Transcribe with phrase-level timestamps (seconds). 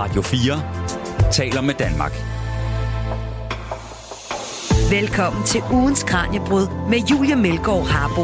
[0.00, 2.12] Radio 4 taler med Danmark.
[4.90, 8.22] Velkommen til ugens Kranjebrud med Julia Melgaard Harbo.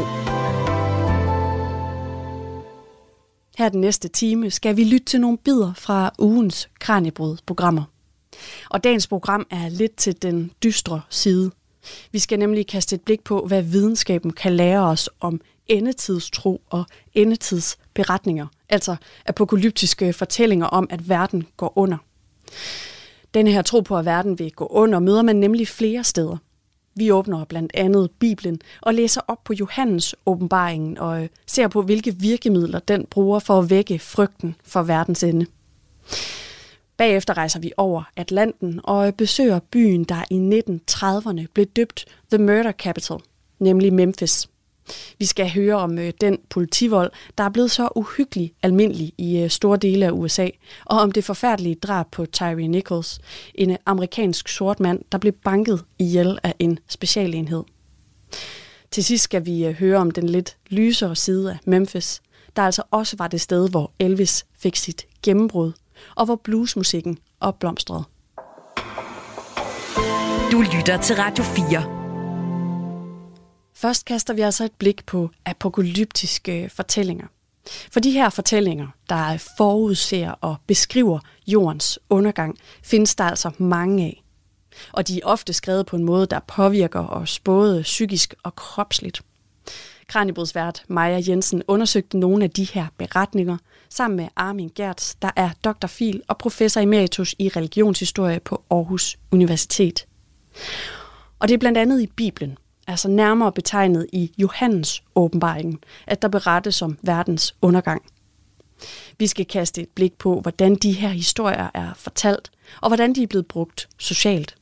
[3.57, 7.83] Her den næste time skal vi lytte til nogle bidder fra ugens Kranjebrud-programmer.
[8.69, 11.51] Og dagens program er lidt til den dystre side.
[12.11, 16.85] Vi skal nemlig kaste et blik på, hvad videnskaben kan lære os om endetidstro og
[17.13, 18.95] endetidsberetninger, altså
[19.25, 21.97] apokalyptiske fortællinger om, at verden går under.
[23.33, 26.37] Denne her tro på, at verden vil gå under, møder man nemlig flere steder.
[26.95, 31.81] Vi åbner blandt andet Bibelen og læser op på Johannes åbenbaringen og øh, ser på,
[31.81, 35.45] hvilke virkemidler den bruger for at vække frygten for verdens ende.
[36.97, 42.43] Bagefter rejser vi over Atlanten og øh, besøger byen, der i 1930'erne blev døbt The
[42.43, 43.17] Murder Capital,
[43.59, 44.49] nemlig Memphis.
[45.19, 49.49] Vi skal høre om øh, den politivold, der er blevet så uhyggelig almindelig i øh,
[49.49, 50.47] store dele af USA,
[50.85, 53.19] og om det forfærdelige drab på Tyree Nichols,
[53.55, 57.63] en øh, amerikansk sort mand, der blev banket ihjel af en specialenhed.
[58.91, 62.21] Til sidst skal vi øh, høre om den lidt lysere side af Memphis,
[62.55, 65.71] der altså også var det sted, hvor Elvis fik sit gennembrud,
[66.15, 68.03] og hvor bluesmusikken opblomstrede.
[70.51, 72.04] Du lytter til Radio 4.
[73.85, 77.27] Først kaster vi altså et blik på apokalyptiske fortællinger.
[77.91, 84.23] For de her fortællinger, der forudser og beskriver jordens undergang, findes der altså mange af.
[84.91, 89.21] Og de er ofte skrevet på en måde, der påvirker os både psykisk og kropsligt.
[90.07, 93.57] Kranjebrudsvært Maja Jensen undersøgte nogle af de her beretninger
[93.89, 95.87] sammen med Armin Gertz, der er Dr.
[95.87, 100.07] Fil og professor emeritus i religionshistorie på Aarhus Universitet.
[101.39, 106.27] Og det er blandt andet i Bibelen, altså nærmere betegnet i Johannes åbenbaringen, at der
[106.27, 108.01] berettes om verdens undergang.
[109.19, 113.23] Vi skal kaste et blik på, hvordan de her historier er fortalt, og hvordan de
[113.23, 114.55] er blevet brugt socialt.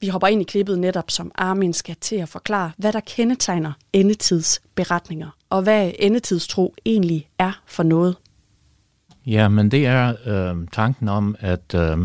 [0.00, 3.72] Vi hopper ind i klippet netop, som Armin skal til at forklare, hvad der kendetegner
[3.92, 8.16] endetidsberetninger, og hvad endetidstro egentlig er for noget.
[9.26, 11.98] Ja, men det er øh, tanken om, at øh,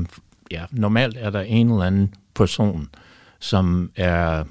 [0.52, 2.90] ja, normalt er der en eller anden person,
[3.40, 4.44] som er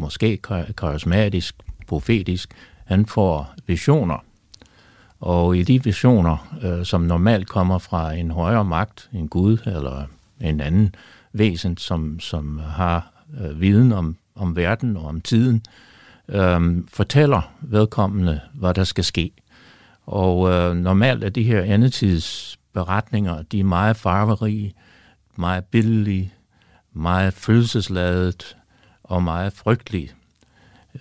[0.00, 0.36] måske
[0.76, 1.54] karismatisk,
[1.86, 4.24] profetisk, han får visioner.
[5.20, 10.04] Og i de visioner, øh, som normalt kommer fra en højere magt, en Gud eller
[10.40, 10.94] en anden
[11.32, 15.62] væsen, som, som har øh, viden om, om verden og om tiden,
[16.28, 19.30] øh, fortæller vedkommende, hvad der skal ske.
[20.06, 24.74] Og øh, normalt er de her endetidsberetninger, de er meget farverige,
[25.36, 26.32] meget billige,
[26.92, 28.56] meget følelsesladet,
[29.10, 30.10] og meget frygtelige.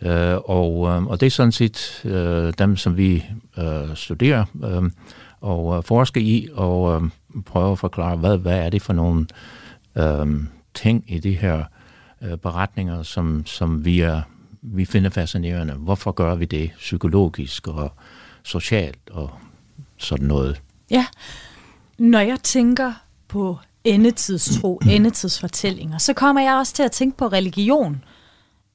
[0.02, 3.26] Øh, og, øh, og det er sådan set øh, dem, som vi
[3.58, 4.92] øh, studerer øh,
[5.42, 7.10] og øh, forsker i, og øh,
[7.46, 9.28] prøver at forklare, hvad, hvad er det for nogle
[9.96, 10.44] øh,
[10.74, 11.64] ting i de her
[12.22, 14.22] øh, beretninger, som, som vi, er,
[14.62, 15.74] vi finder fascinerende.
[15.74, 17.92] Hvorfor gør vi det psykologisk og
[18.44, 19.32] socialt og
[19.98, 20.62] sådan noget?
[20.92, 21.06] Ja,
[21.98, 22.94] når jeg tænker
[23.28, 28.04] på endetidstro, endetidsfortællinger, så kommer jeg også til at tænke på religion.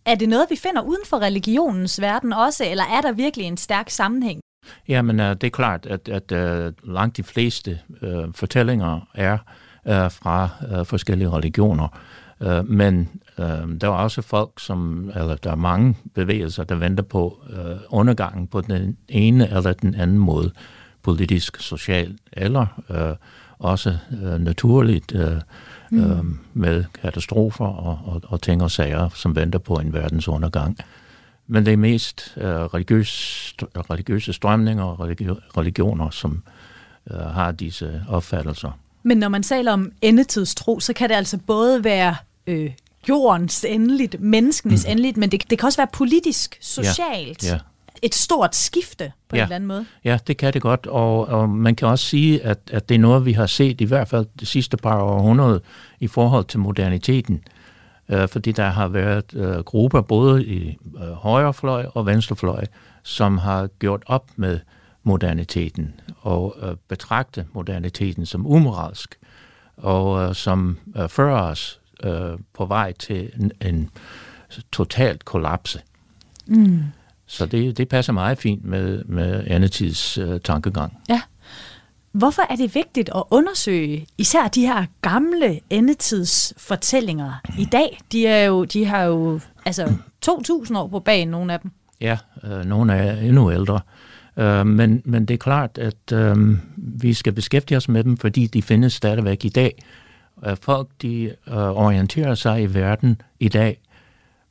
[0.06, 3.56] Er det noget, vi finder uden for religionens verden også, eller er der virkelig en
[3.56, 4.41] stærk sammenhæng?
[4.88, 9.38] Jamen, uh, det er klart, at, at uh, langt de fleste uh, fortællinger er
[9.84, 10.48] uh, fra
[10.78, 11.88] uh, forskellige religioner.
[12.41, 13.44] Uh, men uh,
[13.81, 18.47] der er også folk, som, eller der er mange bevægelser, der venter på uh, undergangen
[18.47, 20.53] på den ene eller den anden måde,
[21.03, 23.16] politisk, social eller uh,
[23.59, 25.20] også uh, naturligt uh,
[25.91, 26.10] mm.
[26.10, 30.78] uh, med katastrofer og, og, og ting og sager, som venter på en verdens undergang.
[31.47, 33.54] Men det er mest uh, religiøs,
[33.91, 35.00] religiøse strømninger og
[35.56, 36.42] religioner, som
[37.10, 38.78] uh, har disse opfattelser.
[39.03, 42.16] Men når man taler om endetidstro, så kan det altså både være
[42.47, 42.71] øh,
[43.09, 44.91] jordens endeligt, menneskenes mm.
[44.91, 47.44] endeligt, men det, det kan også være politisk, socialt.
[47.44, 47.59] Ja, ja
[48.04, 49.41] et stort skifte på ja.
[49.41, 49.87] en eller anden måde.
[50.04, 52.98] Ja, det kan det godt, og, og man kan også sige, at, at det er
[52.98, 55.60] noget, vi har set i hvert fald de sidste par århundrede
[56.01, 57.45] i forhold til moderniteten.
[58.09, 62.65] Øh, fordi der har været øh, grupper både i øh, højrefløj og venstrefløj,
[63.03, 64.60] som har gjort op med
[65.03, 69.18] moderniteten og øh, betragte moderniteten som umoralsk,
[69.77, 73.91] og øh, som øh, fører os øh, på vej til en, en
[74.72, 75.80] totalt kollapse.
[76.47, 76.83] Mm.
[77.26, 80.98] Så det, det passer meget fint med, med Annetids uh, tankegang.
[81.09, 81.21] Ja.
[82.12, 87.98] Hvorfor er det vigtigt at undersøge især de her gamle endetidsfortællinger i dag?
[88.12, 89.92] De, er jo, de har jo altså
[90.26, 91.71] 2.000 år på bagen, nogle af dem.
[92.00, 93.80] Ja, øh, nogle er endnu ældre.
[94.36, 96.36] Øh, men, men det er klart, at øh,
[96.76, 99.82] vi skal beskæftige os med dem, fordi de findes stadigvæk i dag.
[100.47, 103.78] Øh, folk de øh, orienterer sig i verden i dag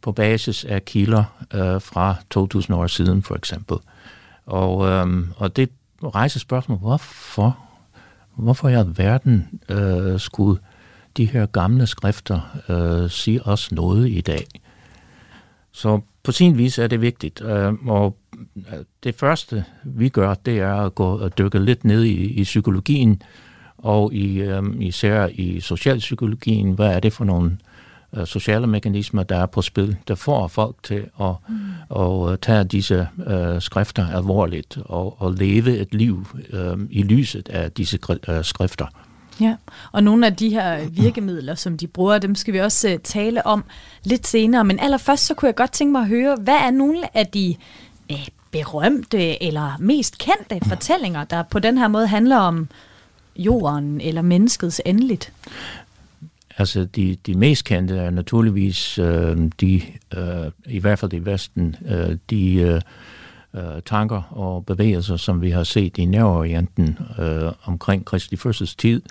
[0.03, 1.23] på basis af kilder
[1.53, 3.77] øh, fra 2000 år siden, for eksempel.
[4.45, 5.69] Og, øh, og det
[6.03, 7.57] rejser spørgsmålet, hvorfor,
[8.35, 10.59] hvorfor i alverden øh, skulle
[11.17, 14.45] de her gamle skrifter øh, sige os noget i dag?
[15.71, 17.41] Så på sin vis er det vigtigt.
[17.41, 18.17] Øh, og
[18.55, 18.63] øh,
[19.03, 23.21] det første, vi gør, det er at gå og dykke lidt ned i, i psykologien,
[23.77, 26.71] og i, øh, især i socialpsykologien.
[26.71, 27.72] Hvad er det for nogle øh,
[28.25, 32.01] sociale mekanismer, der er på spil, der får folk til at, mm.
[32.01, 37.71] at tage disse øh, skrifter alvorligt og, og leve et liv øh, i lyset af
[37.71, 38.85] disse øh, skrifter.
[39.41, 39.55] Ja,
[39.91, 43.45] og nogle af de her virkemidler, som de bruger, dem skal vi også uh, tale
[43.45, 43.63] om
[44.03, 44.63] lidt senere.
[44.63, 47.55] Men allerførst så kunne jeg godt tænke mig at høre, hvad er nogle af de
[48.11, 48.17] uh,
[48.51, 52.67] berømte eller mest kendte fortællinger, der på den her måde handler om
[53.35, 55.31] jorden eller menneskets endeligt?
[56.57, 59.81] Altså, de, de mest kendte er naturligvis øh, de,
[60.17, 62.81] øh, i hvert fald i Vesten, øh, de øh,
[63.53, 69.01] øh, tanker og bevægelser, som vi har set i Nærorienten øh, omkring Kristi Fødsels tid,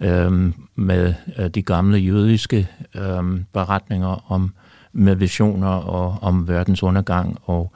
[0.00, 4.54] øh, med øh, de gamle jødiske øh, beretninger om
[4.92, 7.72] med visioner og om verdens undergang, og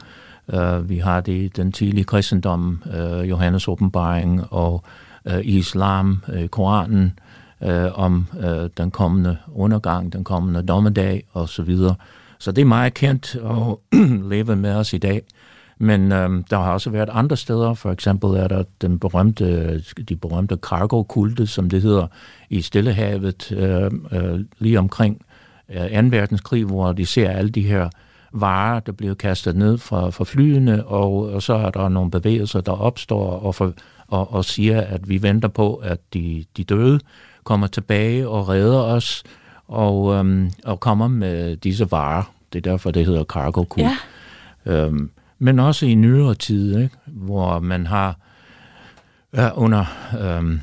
[0.52, 4.84] øh, vi har det i den tidlige kristendom, øh, Johannes åbenbaring og
[5.26, 7.18] øh, islam, øh, Koranen,
[7.62, 11.46] øh, om øh, den kommende undergang, den kommende dommedag osv.
[11.46, 11.94] Så, videre.
[12.38, 13.80] så det er meget kendt og
[14.30, 15.22] leve med os i dag.
[15.78, 17.74] Men øh, der har også været andre steder.
[17.74, 22.06] For eksempel er der den berømte, de berømte cargo-kulte, som det hedder,
[22.50, 25.22] i Stillehavet, øh, øh, lige omkring
[25.68, 26.08] øh, 2.
[26.10, 27.88] verdenskrig, hvor de ser alle de her
[28.32, 32.60] varer, der bliver kastet ned fra, fra flyene, og, og så er der nogle bevægelser,
[32.60, 33.72] der opstår og, for,
[34.08, 37.00] og, og siger, at vi venter på, at de, de døde
[37.46, 39.22] kommer tilbage og redder os,
[39.68, 42.32] og, øhm, og kommer med disse varer.
[42.52, 43.86] Det er derfor, det hedder cargo kult.
[43.86, 43.96] Ja.
[44.72, 46.96] Øhm, men også i nyere tid, ikke?
[47.06, 48.16] hvor man har
[49.32, 49.84] øh, under
[50.20, 50.58] øh,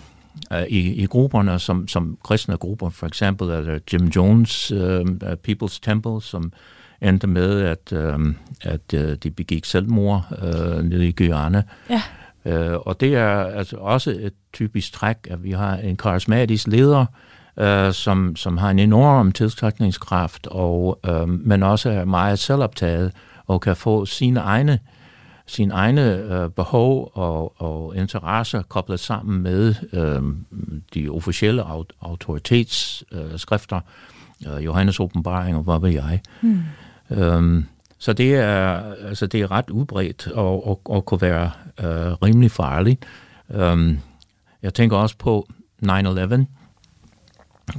[0.68, 5.06] i, i grupperne, som, som kristne grupper, for eksempel er der Jim Jones øh,
[5.48, 6.52] People's Temple, som
[7.02, 8.20] endte med, at, øh,
[8.62, 11.64] at øh, de begik selvmord øh, nede i Guyana.
[11.90, 12.02] Ja.
[12.46, 17.06] Øh, og det er altså også et typisk træk, at vi har en karismatisk leder,
[17.58, 23.12] øh, som, som har en enorm tiltrækningskraft, og, øh, men også er meget selvoptaget
[23.48, 24.80] og kan få sine egne
[25.46, 30.22] sine egne øh, behov og, og interesser koblet sammen med øh,
[30.94, 31.64] de officielle
[32.02, 33.80] autoritetsskrifter,
[34.48, 36.20] øh, Johannes åbenbaring og hvad ved jeg.
[36.42, 36.62] Mm.
[37.10, 37.66] Øhm,
[38.00, 42.52] så det er, altså det er ret udbredt og, og, og kunne være øh, rimelig
[42.52, 43.06] farligt.
[43.54, 44.00] Øhm,
[44.64, 45.48] jeg tænker også på
[45.86, 45.90] 9-11,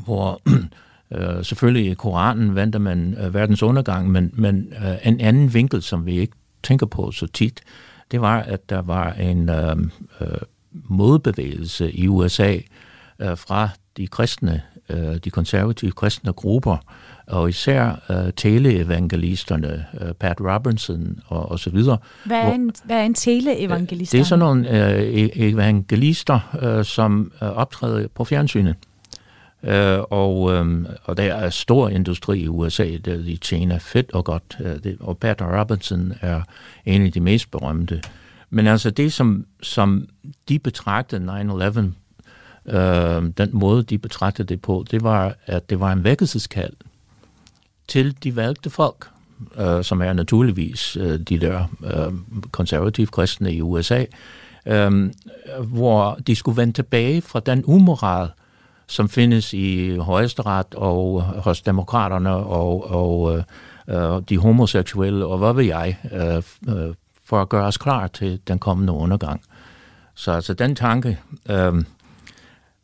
[0.05, 0.41] hvor
[1.15, 5.83] øh, selvfølgelig i Koranen venter man øh, verdens undergang, men, men øh, en anden vinkel,
[5.83, 7.61] som vi ikke tænker på så tit,
[8.11, 9.77] det var, at der var en øh,
[10.21, 10.39] øh,
[10.73, 12.59] modbevægelse i USA
[13.19, 16.77] øh, fra de kristne, øh, de konservative kristne grupper,
[17.27, 21.99] og især uh, teleevangelisterne, uh, Pat Robinson og, og så videre.
[22.25, 24.13] Hvad er, en, hvad er en teleevangelist?
[24.13, 28.77] Det er sådan nogle uh, evangelister, uh, som uh, optræder på fjernsynet.
[29.63, 29.71] Uh,
[30.11, 34.57] og, um, og der er stor industri i USA, der de tjener fedt og godt.
[34.61, 36.43] Uh, det, og Pat Robinson er
[36.85, 38.03] en af de mest berømte.
[38.51, 40.09] Men altså det, som, som
[40.49, 45.93] de betragtede 9-11, uh, den måde, de betragtede det på, det var, at det var
[45.93, 46.73] en vækkelseskald
[47.89, 49.09] til de valgte folk,
[49.57, 52.13] øh, som er naturligvis øh, de der øh,
[52.51, 54.05] konservative kristne i USA,
[54.67, 55.11] øh,
[55.63, 58.29] hvor de skulle vende tilbage fra den umoral,
[58.87, 63.43] som findes i højesteret og hos demokraterne og, og øh,
[63.89, 66.37] øh, de homoseksuelle og hvad ved jeg, øh,
[66.77, 69.41] øh, for at gøre os klar til den kommende undergang.
[70.15, 71.19] Så altså den tanke,
[71.51, 71.85] øh,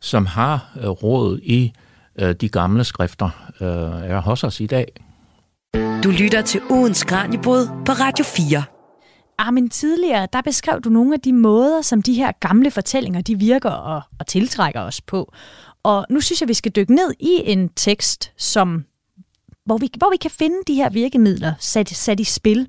[0.00, 1.72] som har øh, råd i øh,
[2.20, 4.92] de gamle skrifter, øh, er hos os i dag.
[6.04, 8.64] Du lytter til ugens Kranjebrud på Radio 4.
[9.38, 13.38] Armin, tidligere, der beskrev du nogle af de måder, som de her gamle fortællinger, de
[13.38, 15.32] virker og, og tiltrækker os på.
[15.82, 18.84] Og nu synes jeg, vi skal dykke ned i en tekst, som,
[19.64, 22.68] hvor, vi, hvor vi kan finde de her virkemidler sat, sat i spil.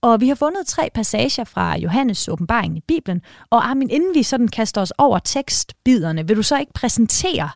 [0.00, 3.22] Og vi har fundet tre passager fra Johannes åbenbaring i Bibelen.
[3.50, 7.50] Og Armin, inden vi sådan kaster os over tekstbiderne, vil du så ikke præsentere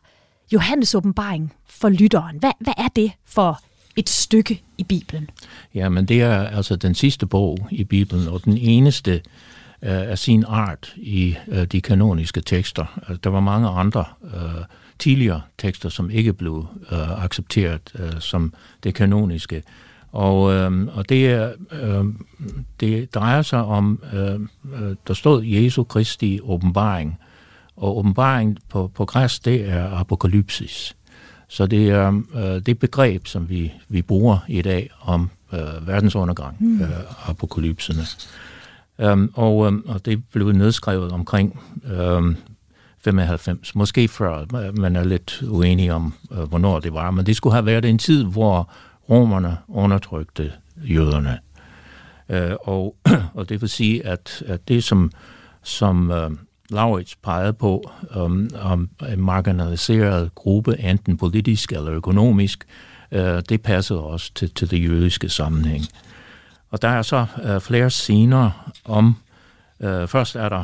[0.51, 2.37] Johannes åbenbaring for lytteren?
[2.37, 3.59] Hvad, hvad er det for
[3.95, 5.29] et stykke i Bibelen?
[5.75, 9.21] Ja, men det er altså den sidste bog i Bibelen, og den eneste øh,
[9.81, 12.99] af sin art i øh, de kanoniske tekster.
[13.07, 14.63] Altså, der var mange andre øh,
[14.99, 19.63] tidligere tekster, som ikke blev øh, accepteret øh, som det kanoniske.
[20.11, 22.05] Og, øh, og det, er, øh,
[22.79, 27.19] det drejer sig om, øh, øh der stod Jesu Kristi åbenbaring,
[27.75, 30.95] og åbenbaring på, på græs, det er apokalypsis.
[31.47, 36.57] Så det er øh, det begreb, som vi, vi bruger i dag om øh, verdensundergang,
[36.59, 36.81] mm.
[36.81, 38.03] øh, apokalypserne.
[38.97, 41.59] Um, og, um, og det blev nedskrevet omkring
[41.99, 42.37] um,
[42.99, 47.53] 95, måske før, man er lidt uenig om, uh, hvornår det var, men det skulle
[47.53, 48.71] have været en tid, hvor
[49.09, 51.39] romerne undertrykte jøderne.
[52.29, 52.95] Uh, og,
[53.37, 55.11] og det vil sige, at, at det, som,
[55.63, 56.31] som uh,
[56.73, 62.65] Laurits pegede på, um, om en marginaliseret gruppe, enten politisk eller økonomisk,
[63.11, 65.83] uh, det passede også til, til det jødiske sammenhæng.
[66.71, 69.15] Og der er så uh, flere scener om,
[69.79, 70.63] uh, først er der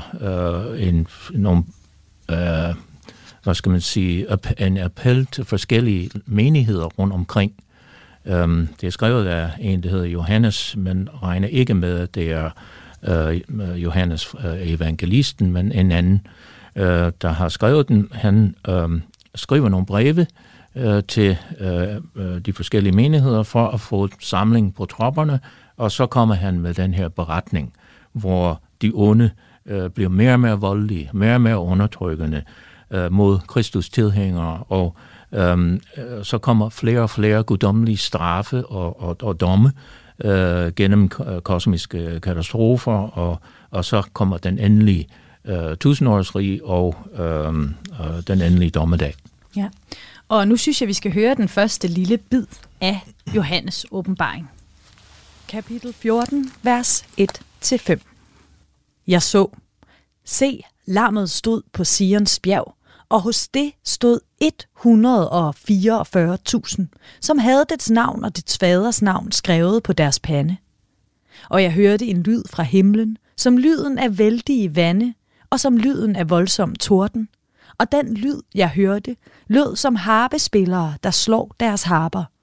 [0.71, 1.63] uh, en, nogle,
[2.31, 2.75] uh,
[3.43, 7.53] hvad skal man sige, en appel til forskellige menigheder rundt omkring.
[8.25, 12.31] Um, det er skrevet af en, der hedder Johannes, men regner ikke med, at det
[12.31, 12.49] er
[13.07, 13.41] øh,
[13.83, 16.27] Johannes øh, evangelisten, men en anden,
[16.75, 18.07] øh, der har skrevet den.
[18.11, 18.89] Han øh,
[19.35, 20.27] skriver nogle breve
[20.75, 25.39] øh, til øh, øh, de forskellige menigheder for at få samling på tropperne,
[25.77, 27.73] og så kommer han med den her beretning,
[28.13, 29.29] hvor de onde
[29.65, 32.43] øh, bliver mere og mere voldelige, mere og mere undertrykkende
[32.91, 34.95] øh, mod Kristus tilhængere, og
[35.31, 39.71] øhm, øh, så kommer flere og flere guddommelige straffe og, og, og domme
[40.23, 43.39] øh, gennem øh, kosmiske katastrofer, og,
[43.71, 45.07] og så kommer den endelige
[45.45, 49.15] øh, tusindårsrig og øh, øh, den endelige dommedag.
[49.55, 49.69] Ja,
[50.27, 52.45] og nu synes jeg, vi skal høre den første lille bid
[52.81, 52.99] af
[53.35, 54.49] Johannes åbenbaring
[55.49, 57.99] kapitel 14, vers 1-5.
[59.07, 59.47] Jeg så,
[60.25, 62.75] se, lammet stod på Sions bjerg,
[63.09, 66.81] og hos det stod 144.000,
[67.21, 70.57] som havde dets navn og dets faders navn skrevet på deres pande.
[71.49, 75.13] Og jeg hørte en lyd fra himlen, som lyden af vældige vande,
[75.49, 77.29] og som lyden af voldsom torden.
[77.77, 79.15] Og den lyd, jeg hørte,
[79.47, 82.23] lød som harpespillere, der slår deres harper–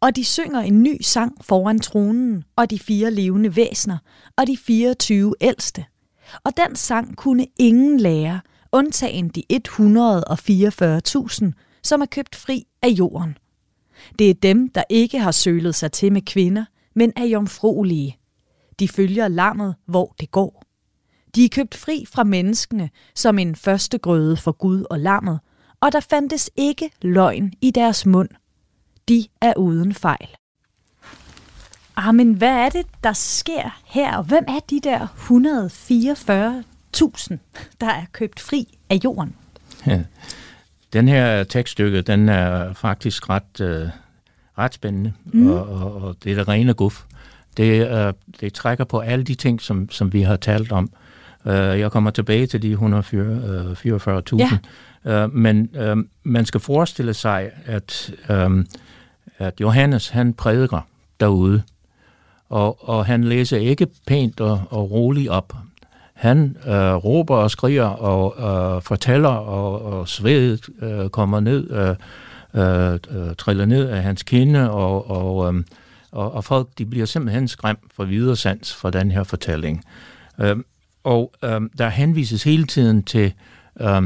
[0.00, 3.98] og de synger en ny sang foran tronen, og de fire levende væsner,
[4.36, 5.84] og de 24 ældste.
[6.44, 8.40] Og den sang kunne ingen lære,
[8.72, 9.60] undtagen de 144.000,
[11.82, 13.38] som er købt fri af jorden.
[14.18, 18.18] Det er dem, der ikke har sølet sig til med kvinder, men er jomfruelige.
[18.78, 20.62] De følger lammet, hvor det går.
[21.34, 25.40] De er købt fri fra menneskene som en første grøde for Gud og lammet,
[25.80, 28.28] og der fandtes ikke løgn i deres mund–
[29.08, 30.28] de er uden fejl.
[31.96, 34.16] Ah, men hvad er det, der sker her?
[34.16, 36.64] Og hvem er de der 144
[37.80, 39.34] der er købt fri af jorden?
[39.86, 40.02] Ja.
[40.92, 43.88] Den her tekststykke, den er faktisk ret, øh,
[44.58, 45.50] ret spændende, mm.
[45.50, 47.02] og, og, og det er det rene guf.
[47.56, 50.90] Det, øh, det trækker på alle de ting, som, som vi har talt om.
[51.44, 52.78] Uh, jeg kommer tilbage til de 144.000.
[55.04, 55.24] Ja.
[55.24, 58.14] Uh, men uh, man skal forestille sig, at...
[58.30, 58.64] Uh,
[59.38, 60.80] at Johannes han prædiker
[61.20, 61.62] derude,
[62.48, 65.56] og, og han læser ikke pænt og, og roligt op.
[66.18, 68.34] Han øh, råber og skriger og
[68.76, 71.94] øh, fortæller, og, og svedet øh, kommer ned, øh,
[72.54, 75.64] øh, øh, triller ned af hans kinde, og, og, øh,
[76.12, 79.84] og, og folk de bliver simpelthen skræmt for videre sans for den her fortælling.
[80.40, 80.56] Øh,
[81.04, 83.32] og øh, der henvises hele tiden til
[83.80, 84.02] øh,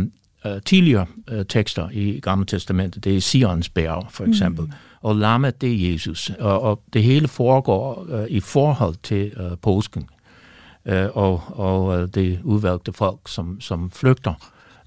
[0.46, 3.04] øh, tidligere øh, tekster i Gamle Testamentet.
[3.04, 4.64] Det er Sions bjerg, for eksempel.
[4.64, 6.30] Mm og lammet det er Jesus.
[6.38, 10.08] Og, og det hele foregår uh, i forhold til uh, påsken
[10.86, 14.34] øh, og og øh, det udvalgte folk, som, som flygter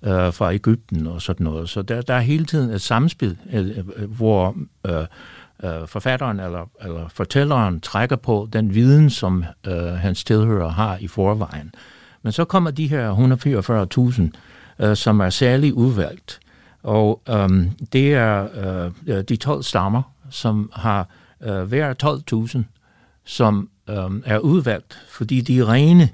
[0.04, 1.70] øh, fra Ægypten og sådan noget.
[1.70, 5.06] Så der, der er hele tiden et samspil, øh, øh, hvor øh,
[5.64, 11.08] øh, forfatteren eller, eller fortælleren trækker på den viden, som øh, hans tilhører har i
[11.08, 11.74] forvejen.
[12.22, 14.32] Men så kommer de her
[14.80, 16.40] 144.000, øh, som er særligt udvalgt.
[16.84, 17.50] Og øh,
[17.94, 18.48] det er
[18.86, 21.08] øh, øh de 12 stammer, som har
[21.44, 21.94] øh, hver
[22.48, 22.60] 12.000,
[23.26, 26.10] som øh, er udvalgt, fordi de er rene.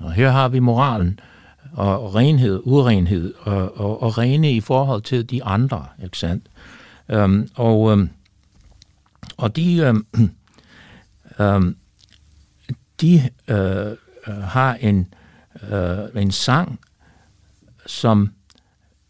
[0.00, 1.20] Og her har vi moralen
[1.72, 6.46] og renhed, urenhed og, og, og rene i forhold til de andre, ikke sandt?
[7.08, 8.10] Øhm, og, øhm,
[9.36, 10.06] og de, øhm,
[11.40, 11.76] øhm,
[13.00, 13.96] de øh,
[14.42, 15.14] har en,
[15.72, 16.80] øh, en sang,
[17.86, 18.30] som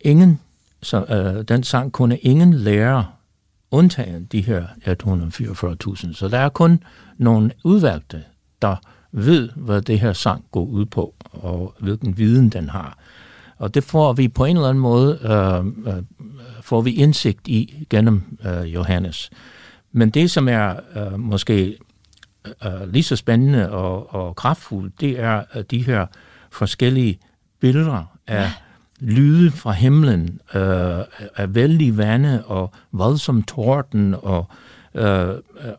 [0.00, 0.40] ingen
[0.84, 3.06] så øh, den sang kunne ingen lære,
[3.74, 6.14] undtagen de her 144.000.
[6.14, 6.82] Så der er kun
[7.18, 8.24] nogle udvalgte,
[8.62, 8.76] der
[9.12, 12.98] ved, hvad det her sang går ud på, og hvilken viden den har.
[13.56, 16.02] Og det får vi på en eller anden måde, øh, øh,
[16.60, 19.30] får vi indsigt i gennem øh, Johannes.
[19.92, 21.76] Men det, som er øh, måske
[22.64, 26.06] øh, lige så spændende og, og kraftfuldt, det er de her
[26.50, 27.18] forskellige
[27.60, 28.50] billeder af
[29.04, 30.98] lyde fra himlen, øh,
[31.36, 34.46] af vældig vande og voldsom torden, og,
[34.94, 35.28] øh,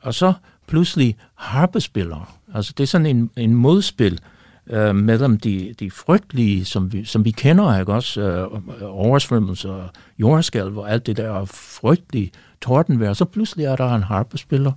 [0.02, 0.34] og så
[0.68, 2.26] pludselig harpespillere.
[2.54, 4.20] Altså det er sådan en, en modspil
[4.68, 9.90] øh, mellem de, de frygtelige, som vi, som vi kender, ikke også, øh, oversvømmelser,
[10.20, 14.72] jordskælv og alt det der frygtelige tordenvejr, så pludselig er der en harpespiller.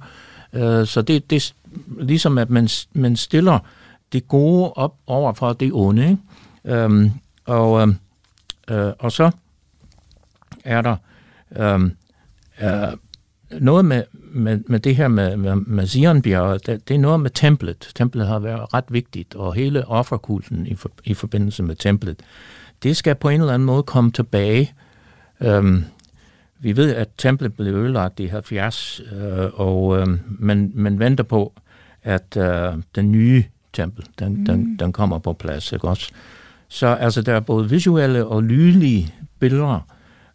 [0.52, 1.52] Øh, så det, det er
[2.04, 3.58] ligesom, at man, man stiller
[4.12, 6.82] det gode op over for det onde, ikke?
[6.84, 7.10] Øh,
[7.46, 7.94] og, øh,
[8.70, 9.30] øh, og så
[10.64, 10.96] er der
[11.56, 11.80] øh,
[12.62, 12.92] øh,
[13.60, 17.30] noget med, med, med det her med, med, med Zionbjerget, det, det er noget med
[17.30, 17.92] templet.
[17.94, 22.20] Templet har været ret vigtigt, og hele offerkulten i, for, i forbindelse med templet,
[22.82, 24.72] det skal på en eller anden måde komme tilbage.
[25.40, 25.84] Øhm,
[26.58, 31.52] vi ved, at templet blev ødelagt i 70, øh, og øh, man, man venter på,
[32.02, 34.44] at øh, den nye tempel, den, mm.
[34.44, 35.72] den, den kommer på plads.
[35.72, 36.10] Ikke også?
[36.68, 39.80] Så altså, der er både visuelle og lydlige billeder,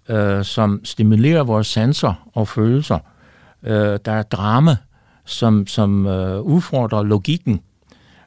[0.10, 3.00] øh, som stimulerer vores sanser og følelser.
[3.64, 4.76] Øh, der er drama,
[5.26, 7.62] som, som øh, udfordrer logikken.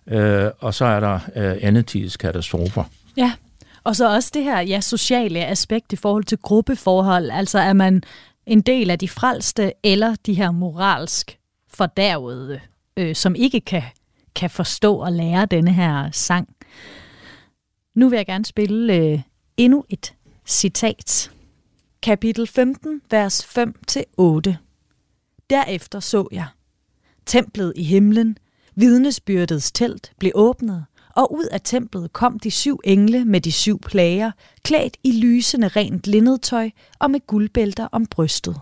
[0.06, 2.84] Øh, og så er der øh, endetidskatastrofer.
[3.16, 3.32] Ja,
[3.84, 7.30] og så også det her ja, sociale aspekt i forhold til gruppeforhold.
[7.30, 8.02] Altså er man
[8.46, 11.38] en del af de frelste, eller de her moralsk
[11.75, 12.60] fordærvede,
[12.96, 13.82] øh, som ikke kan,
[14.34, 16.48] kan forstå og lære denne her sang.
[17.97, 19.21] Nu vil jeg gerne spille øh,
[19.57, 20.15] endnu et
[20.47, 21.33] citat
[22.03, 24.55] kapitel 15, vers 5-8.
[25.50, 26.47] Derefter så jeg.
[27.26, 28.38] Templet i himlen,
[28.75, 30.85] vidnesbyrdets telt, blev åbnet,
[31.15, 35.69] og ud af templet kom de syv engle med de syv plager, klædt i lysende
[35.69, 38.61] rent linnedtøj og med guldbælter om brystet.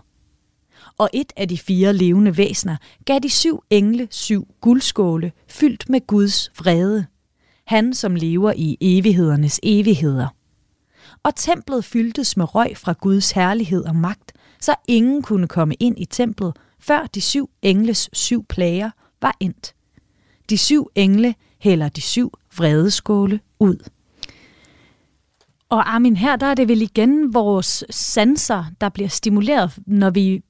[0.97, 6.07] Og et af de fire levende væsner gav de syv engle syv guldskåle, fyldt med
[6.07, 7.05] Guds vrede.
[7.65, 10.27] Han, som lever i evighedernes evigheder
[11.23, 15.99] og templet fyldtes med røg fra Guds herlighed og magt, så ingen kunne komme ind
[15.99, 18.89] i templet, før de syv engles syv plager
[19.21, 19.73] var endt.
[20.49, 23.89] De syv engle hælder de syv vredeskåle ud.
[25.69, 30.43] Og Armin, her der er det vel igen vores sanser, der bliver stimuleret, når vi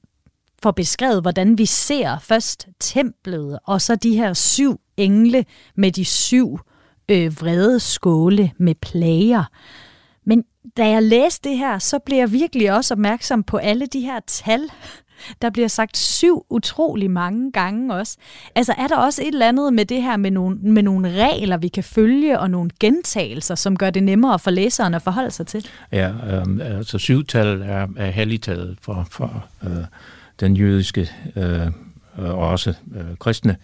[0.62, 6.04] får beskrevet, hvordan vi ser først templet, og så de her syv engle med de
[6.04, 6.75] syv øh,
[7.10, 9.44] Øh, vrede skåle med plager.
[10.24, 10.44] Men
[10.76, 14.20] da jeg læste det her, så blev jeg virkelig også opmærksom på alle de her
[14.26, 14.60] tal.
[15.42, 18.16] Der bliver sagt syv utrolig mange gange også.
[18.54, 21.56] Altså er der også et eller andet med det her med nogle, med nogle regler,
[21.56, 25.46] vi kan følge, og nogle gentagelser, som gør det nemmere for læseren at forholde sig
[25.46, 25.66] til?
[25.92, 29.84] Ja, øh, altså syvtal er, er helligtaget for, for øh,
[30.40, 31.70] den jødiske øh, øh,
[32.18, 33.56] og også øh, kristne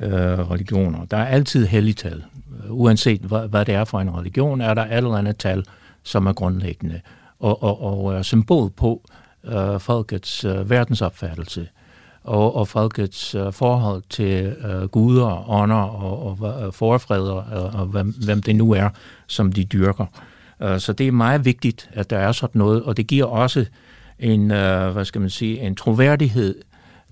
[0.00, 1.04] øh, religioner.
[1.04, 2.24] Der er altid helligtal.
[2.68, 5.64] Uanset hvad, hvad det er for en religion, er der et eller andet tal,
[6.02, 7.00] som er grundlæggende
[7.40, 9.02] og, og, og er symbol på
[9.44, 11.68] øh, folkets øh, verdensopfattelse
[12.24, 17.66] og, og folkets øh, forhold til øh, guder, ånder og, og og øh, forfræder og,
[17.66, 18.88] øh, og hvem, hvem det nu er,
[19.26, 20.06] som de dyrker.
[20.62, 23.66] Øh, så det er meget vigtigt, at der er sådan noget, og det giver også
[24.18, 26.54] en, øh, hvad skal man sige, en troværdighed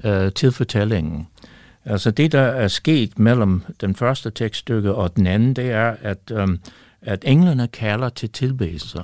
[0.04, 1.28] øh, til fortællingen.
[1.84, 6.18] Altså det, der er sket mellem den første tekststykke og den anden, det er, at
[6.32, 6.60] øhm,
[7.02, 9.02] at englene kalder til tilbedelser.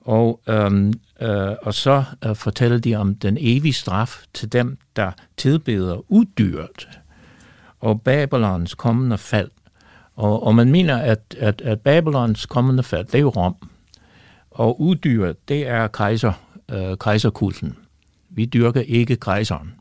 [0.00, 5.12] Og, øhm, øh, og så øh, fortæller de om den evige straf til dem, der
[5.36, 6.88] tilbeder uddyret
[7.80, 9.50] og Babylons kommende fald.
[10.16, 13.54] Og, og man mener, at, at, at Babylons kommende fald, det er jo Rom.
[14.50, 16.32] Og uddyret, det er kejser,
[16.70, 17.76] øh, kejserkulten.
[18.30, 19.74] Vi dyrker ikke kejseren,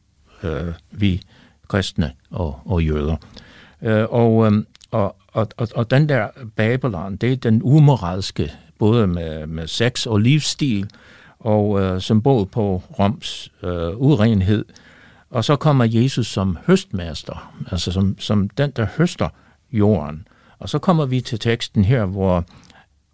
[0.43, 1.21] øh, vi
[1.71, 3.15] kristne og, og jøder.
[3.81, 9.07] Øh, og, øh, og, og, og, og den der Babylon, det er den umoralske, både
[9.07, 10.89] med, med sex og livsstil,
[11.39, 14.65] og øh, symbol på Roms øh, urenhed.
[15.29, 19.29] Og så kommer Jesus som høstmester, altså som, som den, der høster
[19.71, 20.27] jorden.
[20.60, 22.45] Og så kommer vi til teksten her, hvor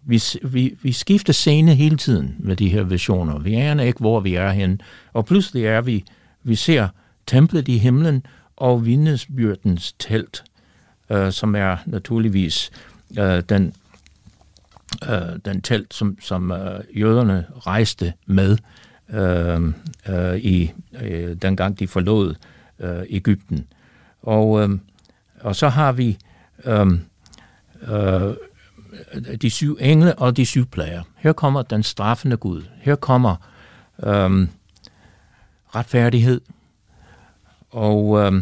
[0.02, 3.38] vi, vi, vi skifter scene hele tiden med de her visioner.
[3.38, 4.80] Vi aner ikke, hvor vi er hen.
[5.12, 6.04] Og pludselig er vi,
[6.42, 6.88] vi ser
[7.26, 8.26] templet i himlen
[8.58, 10.44] og vidnesbyrdens telt
[11.10, 12.70] øh, som er naturligvis
[13.18, 13.74] øh, den,
[15.08, 18.58] øh, den telt, som, som øh, jøderne rejste med
[19.08, 19.62] øh,
[20.08, 22.34] øh, i øh, dengang de forlod
[22.78, 23.66] øh, Ægypten.
[24.22, 24.78] Og, øh,
[25.40, 26.18] og så har vi
[26.64, 26.86] øh,
[27.82, 28.34] øh,
[29.42, 31.02] de syv engle og de syv plager.
[31.16, 32.62] Her kommer den straffende Gud.
[32.80, 33.36] Her kommer
[34.02, 34.48] øh,
[35.74, 36.40] retfærdighed
[37.70, 38.32] og øh,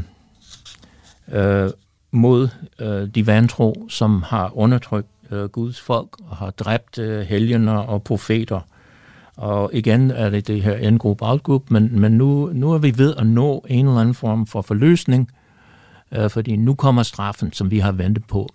[1.33, 1.71] øh,
[2.11, 7.77] mod øh, de vantro, som har undertrykt øh, Guds folk og har dræbt øh, helgener
[7.77, 8.61] og profeter.
[9.37, 13.15] Og igen er det det her endgruppe outgroup, men, men nu, nu er vi ved
[13.17, 15.31] at nå en eller anden form for forløsning,
[16.13, 18.49] øh, fordi nu kommer straffen, som vi har ventet på.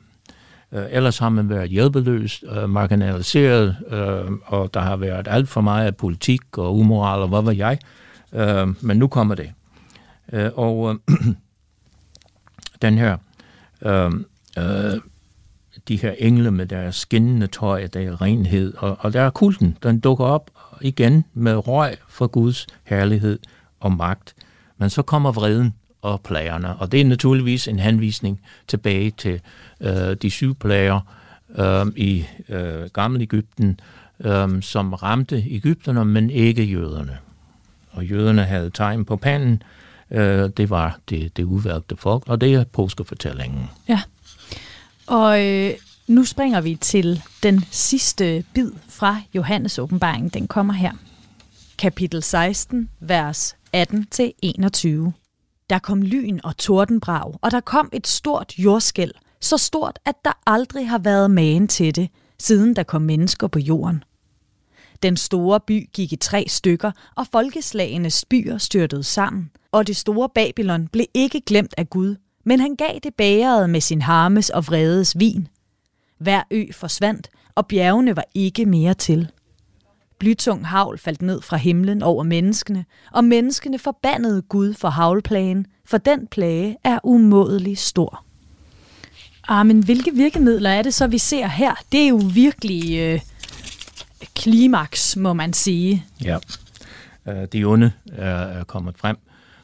[0.72, 5.62] Øh, ellers har man været hjælpeløs, øh, marginaliseret, øh, og der har været alt for
[5.62, 7.80] meget politik og umoral og hvad var jeg.
[8.34, 9.52] Øh, men nu kommer det.
[10.32, 11.17] Øh, og øh,
[12.82, 13.17] den her,
[13.82, 14.12] øh,
[14.58, 15.00] øh,
[15.88, 19.78] de her engle med deres skinnende tøj, der er renhed, og, og der er kulten,
[19.84, 23.39] den dukker op igen med røg for Guds herlighed
[23.80, 24.36] og magt.
[24.78, 29.41] Men så kommer vreden og plagerne, og det er naturligvis en henvisning tilbage til
[29.82, 31.00] øh, de syv plager
[31.56, 33.80] øh, i øh, gamle Ægypten,
[34.20, 37.17] øh, som ramte Ægypterne, men ikke jøderne.
[37.91, 39.81] Og jøderne havde tegn på panden, øh,
[40.12, 43.69] Øh, det var det, det udvalgte folk, og det er påskefortællingen.
[43.88, 44.02] Ja,
[45.08, 45.74] og øh,
[46.08, 50.34] nu springer vi til den sidste bid fra Johannes åbenbaring.
[50.34, 50.91] Den kommer her.
[51.78, 53.78] Kapitel 16, vers 18-21.
[55.69, 60.32] Der kom lyn og tordenbrag, og der kom et stort jordskæl, så stort, at der
[60.45, 64.04] aldrig har været magen til det, siden der kom mennesker på jorden.
[65.04, 70.30] Den store by gik i tre stykker, og folkeslagenes byer styrtede sammen, og det store
[70.36, 74.68] Babylon blev ikke glemt af Gud, men han gav det bæret med sin harmes og
[74.68, 75.48] vredes vin.
[76.18, 79.32] Hver ø forsvandt, og bjergene var ikke mere til.
[80.20, 85.98] Blytung havl faldt ned fra himlen over menneskene, og menneskene forbandede Gud for havlplagen, for
[85.98, 88.26] den plage er umådelig stor.
[89.48, 91.76] Ah, men hvilke virkemidler er det så, vi ser her?
[91.92, 93.22] Det er jo virkelig øh,
[94.36, 96.06] klimaks, må man sige.
[96.24, 96.38] Ja,
[97.28, 99.18] øh, de onde er kommet frem,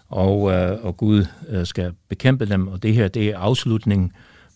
[0.10, 4.12] og, øh, og Gud øh, skal bekæmpe dem, og det her det er afslutningen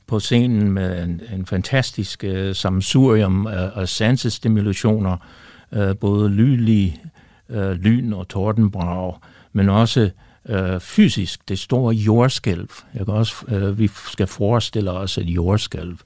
[0.08, 5.18] på scenen med en, en fantastisk øh, samsurium af, af sansestimulationer,
[5.72, 7.02] øh, både lydlig,
[7.50, 9.14] øh, lyn og tordenbrag,
[9.54, 10.10] men også
[10.50, 12.70] øh, fysisk, det store jordskælv.
[12.94, 15.98] Jeg kan også, øh, vi skal forestille os et jordskælv,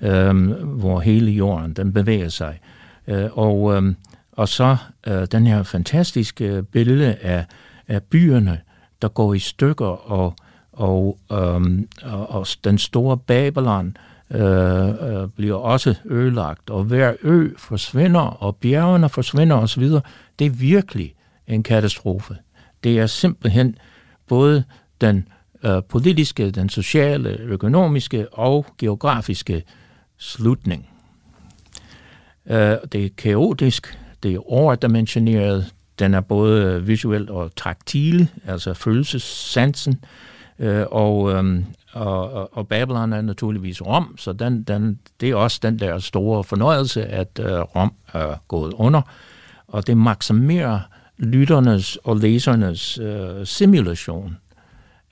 [0.00, 2.60] øh, hvor hele jorden den bevæger sig.
[3.08, 3.94] Øh, og, øh,
[4.32, 4.76] og så
[5.06, 7.44] øh, den her fantastiske billede af,
[7.88, 8.60] af byerne,
[9.02, 10.34] der går i stykker og
[10.76, 13.96] og, øhm, og, og den store Babylon
[14.30, 19.82] øh, øh, bliver også ødelagt, og hver ø forsvinder, og bjergene forsvinder osv.
[20.38, 21.14] Det er virkelig
[21.46, 22.36] en katastrofe.
[22.84, 23.78] Det er simpelthen
[24.28, 24.64] både
[25.00, 25.28] den
[25.64, 29.62] øh, politiske, den sociale, økonomiske og geografiske
[30.18, 30.88] slutning.
[32.46, 40.00] Øh, det er kaotisk, det er overdimensioneret, den er både visuel og taktil, altså følelsessansen,
[40.58, 45.60] Øh, og, øh, og, og Babylon er naturligvis Rom, så den, den, det er også
[45.62, 49.02] den der store fornøjelse, at øh, Rom er gået under.
[49.68, 50.80] Og det maksimerer
[51.18, 54.36] lytternes og læsernes øh, simulation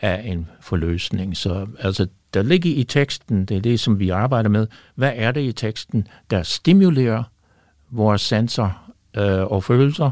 [0.00, 1.36] af en forløsning.
[1.36, 5.32] Så altså, der ligger i teksten, det er det, som vi arbejder med, hvad er
[5.32, 7.22] det i teksten, der stimulerer
[7.90, 10.10] vores sanser øh, og følelser,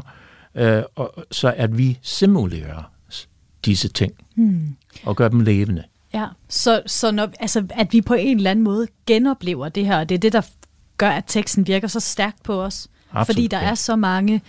[0.55, 2.91] øh, og, så at vi simulerer
[3.65, 4.13] disse ting.
[4.35, 5.83] Hmm og gøre dem levende.
[6.13, 9.99] Ja, så, så når, altså, at vi på en eller anden måde genoplever det her,
[9.99, 10.41] og det er det, der
[10.97, 12.87] gør, at teksten virker så stærkt på os.
[13.11, 13.69] Absolut, Fordi der ja.
[13.69, 14.41] er så mange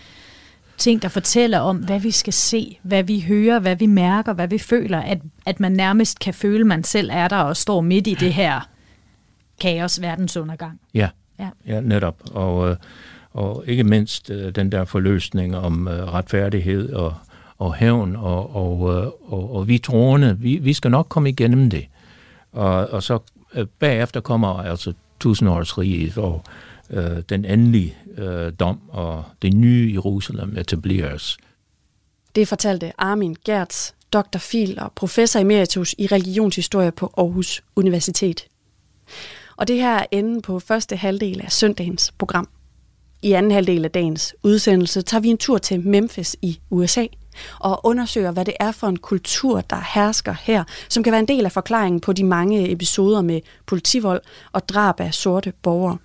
[0.78, 4.48] ting, der fortæller om, hvad vi skal se, hvad vi hører, hvad vi mærker, hvad
[4.48, 7.80] vi føler, at, at man nærmest kan føle, at man selv er der og står
[7.80, 8.68] midt i det her
[9.60, 10.80] kaos, verdensundergang.
[10.94, 11.48] Ja, ja.
[11.66, 12.22] ja netop.
[12.30, 12.76] Og, øh,
[13.32, 17.14] og ikke mindst øh, den der forløsning om øh, retfærdighed og
[17.62, 21.70] og hævn, og, og, øh, og, og vi troende, vi, vi skal nok komme igennem
[21.70, 21.86] det.
[22.52, 23.18] Og, og så
[23.54, 26.44] øh, bagefter kommer altså tusindårsriget og
[26.90, 31.38] øh, den endelige øh, dom, og det nye Jerusalem etableres.
[32.34, 34.38] Det fortalte Armin Gertz, Dr.
[34.38, 38.46] Fil og professor emeritus i religionshistorie på Aarhus Universitet.
[39.56, 42.48] Og det her er enden på første halvdel af søndagens program.
[43.22, 47.06] I anden halvdel af dagens udsendelse tager vi en tur til Memphis i USA–
[47.58, 51.28] og undersøger, hvad det er for en kultur, der hersker her, som kan være en
[51.28, 54.20] del af forklaringen på de mange episoder med politivold
[54.52, 55.98] og drab af sorte borgere.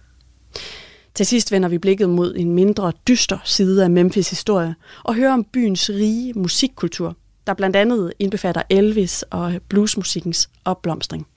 [1.16, 5.34] Til sidst vender vi blikket mod en mindre dyster side af Memphis historie og hører
[5.34, 7.16] om byens rige musikkultur,
[7.48, 11.28] der blandt andet indbefatter Elvis og bluesmusikkens opblomstring.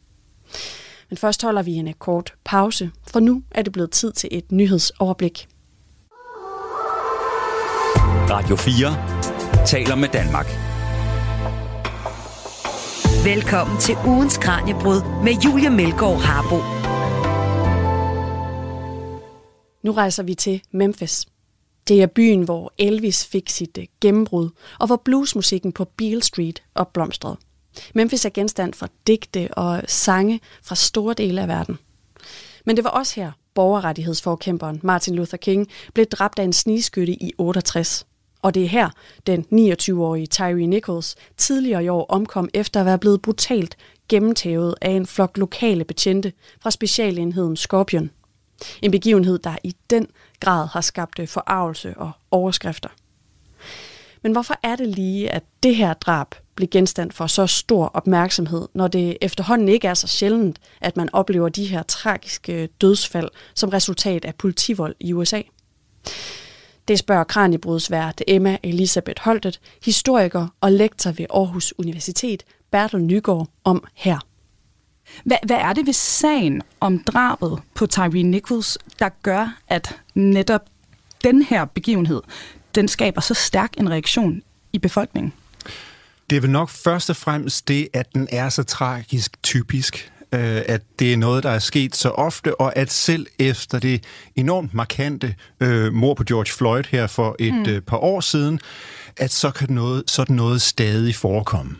[1.10, 4.52] Men først holder vi en kort pause, for nu er det blevet tid til et
[4.52, 5.48] nyhedsoverblik.
[8.32, 10.46] Radio 4 taler med Danmark.
[13.24, 16.56] Velkommen til ugens Kranjebrud med Julia Melgaard Harbo.
[19.82, 21.26] Nu rejser vi til Memphis.
[21.88, 26.62] Det er byen, hvor Elvis fik sit øh, gennembrud, og hvor bluesmusikken på Beale Street
[26.74, 27.36] opblomstrede.
[27.94, 31.78] Memphis er genstand for digte og sange fra store dele af verden.
[32.66, 37.32] Men det var også her, borgerrettighedsforkæmperen Martin Luther King blev dræbt af en snigskytte i
[37.38, 38.06] 68.
[38.42, 38.90] Og det er her,
[39.26, 43.76] den 29-årige Tyree Nichols tidligere i år omkom efter at være blevet brutalt
[44.08, 48.10] gennemtævet af en flok lokale betjente fra specialenheden Scorpion.
[48.82, 50.06] En begivenhed, der i den
[50.40, 52.88] grad har skabt øh, forarvelse og overskrifter.
[54.22, 58.68] Men hvorfor er det lige, at det her drab blev genstand for så stor opmærksomhed,
[58.74, 63.70] når det efterhånden ikke er så sjældent, at man oplever de her tragiske dødsfald som
[63.70, 65.42] resultat af politivold i USA?
[66.90, 73.84] Det spørger kraniebrudsvært Emma Elisabeth Holtet, historiker og lektor ved Aarhus Universitet, Bertel Nygaard, om
[73.94, 74.18] her.
[75.24, 80.60] Hvad, hvad er det ved sagen om drabet på Tyree Nichols, der gør, at netop
[81.24, 82.22] den her begivenhed,
[82.74, 85.32] den skaber så stærk en reaktion i befolkningen?
[86.30, 90.62] Det er vel nok først og fremmest det, at den er så tragisk typisk øh,
[90.68, 94.04] at det er noget, der er sket så ofte, og at selv efter det
[94.36, 97.68] enormt markante øh, mor på George Floyd her for et mm.
[97.68, 98.60] øh, par år siden,
[99.16, 101.76] at så kan noget, sådan noget stadig forekomme.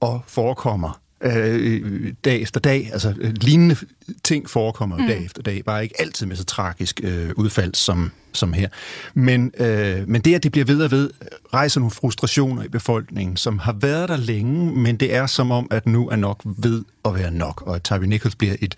[0.00, 2.90] Og forekommer øh, dag efter dag.
[2.92, 3.76] Altså lignende
[4.24, 5.06] ting forekommer mm.
[5.06, 8.68] dag efter dag, bare ikke altid med så tragisk øh, udfald som, som her.
[9.14, 11.10] Men, øh, men det, at det bliver ved og ved,
[11.54, 15.66] rejser nogle frustrationer i befolkningen, som har været der længe, men det er som om,
[15.70, 18.74] at nu er nok ved at være nok, og at Tyree Nichols bliver et,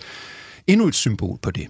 [0.66, 1.66] endnu et symbol på det.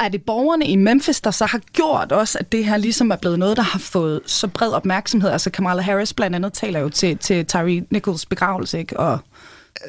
[0.00, 3.16] Er det borgerne i Memphis, der så har gjort også, at det her ligesom er
[3.16, 5.30] blevet noget, der har fået så bred opmærksomhed?
[5.30, 9.00] Altså Kamala Harris blandt andet taler jo til, til Tyree Nichols begravelse, ikke?
[9.00, 9.18] Og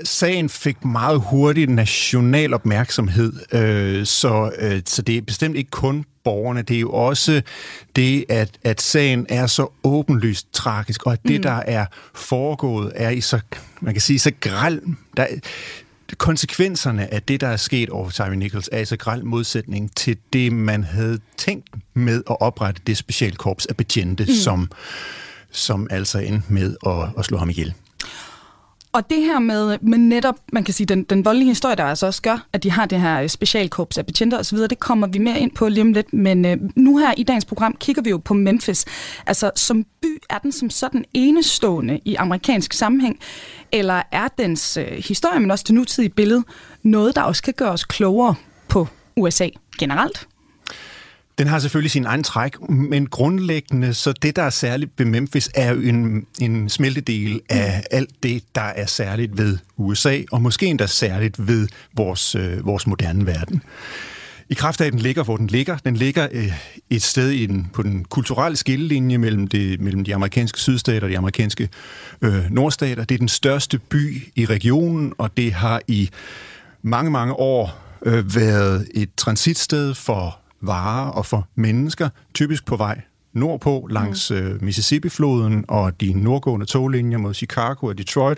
[0.03, 6.05] sagen fik meget hurtigt national opmærksomhed, øh, så, øh, så det er bestemt ikke kun
[6.23, 7.41] borgerne, det er jo også
[7.95, 11.41] det, at, at sagen er så åbenlyst tragisk, og at det, mm.
[11.41, 13.39] der er foregået, er i så,
[13.81, 14.81] man kan sige, så græld,
[15.17, 15.27] der,
[16.17, 20.17] konsekvenserne af det, der er sket over Tyree Nichols, er i så græld modsætning til
[20.33, 24.33] det, man havde tænkt med at oprette det specialkorps af betjente, mm.
[24.33, 24.71] som,
[25.51, 27.73] som altså endte med at, at slå ham ihjel.
[28.93, 32.05] Og det her med, med netop, man kan sige, den, den voldelige historie, der altså
[32.05, 35.19] også gør, at de har det her øh, specialkorps af betjenter osv., det kommer vi
[35.19, 36.13] mere ind på lige om lidt.
[36.13, 38.85] Men øh, nu her i dagens program kigger vi jo på Memphis.
[39.27, 43.19] Altså, som by er den som sådan enestående i amerikansk sammenhæng,
[43.71, 46.43] eller er dens øh, historie, men også det nutidige billede,
[46.83, 48.35] noget, der også kan gøre os klogere
[48.67, 49.47] på USA
[49.79, 50.27] generelt?
[51.41, 55.49] Den har selvfølgelig sin egen træk, men grundlæggende, så det, der er særligt ved Memphis,
[55.55, 60.65] er jo en, en smeltedel af alt det, der er særligt ved USA, og måske
[60.65, 63.63] endda særligt ved vores, øh, vores moderne verden.
[64.49, 65.77] I kraft af, at den ligger, hvor den ligger.
[65.77, 66.53] Den ligger øh,
[66.89, 71.09] et sted i den, på den kulturelle skillelinje mellem, det, mellem de amerikanske sydstater og
[71.09, 71.69] de amerikanske
[72.21, 73.03] øh, nordstater.
[73.03, 76.09] Det er den største by i regionen, og det har i
[76.81, 83.01] mange, mange år øh, været et transitsted for varer og for mennesker, typisk på vej
[83.33, 84.37] nordpå langs mm.
[84.37, 88.37] øh, Mississippi-floden og de nordgående toglinjer mod Chicago og Detroit,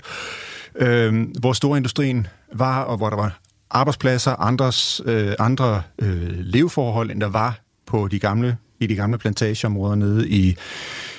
[0.76, 7.22] øh, hvor storindustrien var, og hvor der var arbejdspladser, andres, øh, andre øh, leveforhold, end
[7.22, 10.56] der var på de gamle, i de gamle plantageområder nede i,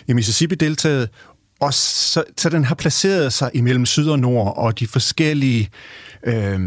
[0.06, 1.08] i Mississippi-deltaget.
[1.60, 5.70] Og så, så den har placeret sig imellem syd og nord, og de forskellige
[6.26, 6.60] øh,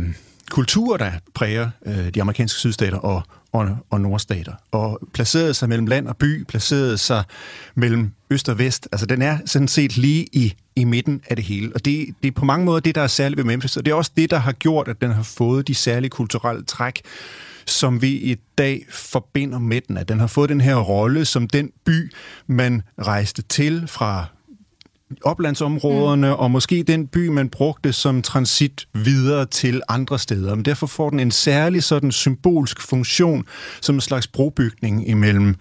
[0.52, 5.88] kulturer, der præger øh, de amerikanske sydstater og, og, og nordstater, og placerede sig mellem
[5.88, 7.24] land og by, placerede sig
[7.76, 8.88] mellem øst og vest.
[8.92, 11.72] Altså, den er sådan set lige i, i midten af det hele.
[11.76, 13.92] Og det, det er på mange måder det, der er særligt ved Memphis, og det
[13.92, 17.02] er også det, der har gjort, at den har fået de særlige kulturelle træk,
[17.66, 19.98] som vi i dag forbinder med den.
[19.98, 22.12] At den har fået den her rolle som den by,
[22.48, 24.26] man rejste til fra
[25.24, 26.34] oplandsområderne, mm.
[26.34, 30.56] og måske den by, man brugte som transit videre til andre steder.
[30.56, 33.46] Men derfor får den en særlig sådan symbolsk funktion
[33.82, 35.56] som en slags brobygning imellem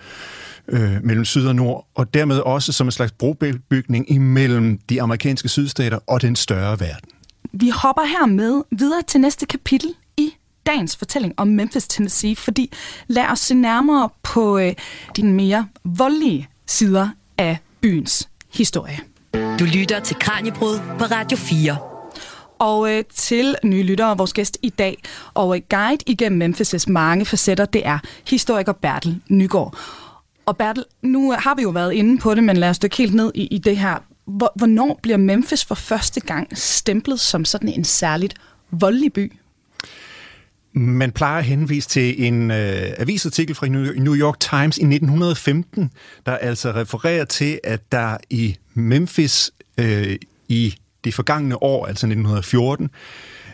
[0.69, 5.49] øh, mellem syd og nord, og dermed også som en slags brobygning imellem de amerikanske
[5.49, 7.11] sydstater og den større verden.
[7.53, 10.35] Vi hopper her med videre til næste kapitel i
[10.67, 12.73] dagens fortælling om Memphis, Tennessee, fordi
[13.07, 14.75] lad os se nærmere på øh,
[15.17, 19.01] de mere voldelige sider af byens historie.
[19.37, 21.77] Du lytter til Kranjebrud på Radio 4.
[22.59, 25.03] Og øh, til nye lyttere, vores gæst i dag,
[25.35, 29.77] og øh, guide igennem Memphis' mange facetter, det er historiker Bertel Nygaard.
[30.47, 32.97] Og Bertel, nu øh, har vi jo været inde på det, men lad os dykke
[32.97, 33.97] helt ned i, i det her.
[34.27, 38.35] Hvor- Hvornår bliver Memphis for første gang stemplet som sådan en særligt
[38.71, 39.33] voldelig by?
[40.79, 45.91] Man plejer at henvise til en øh, avisartikel fra New York Times i 1915,
[46.27, 50.17] der altså refererer til, at der i Memphis øh,
[50.49, 52.91] i det forgangne år, altså 1914,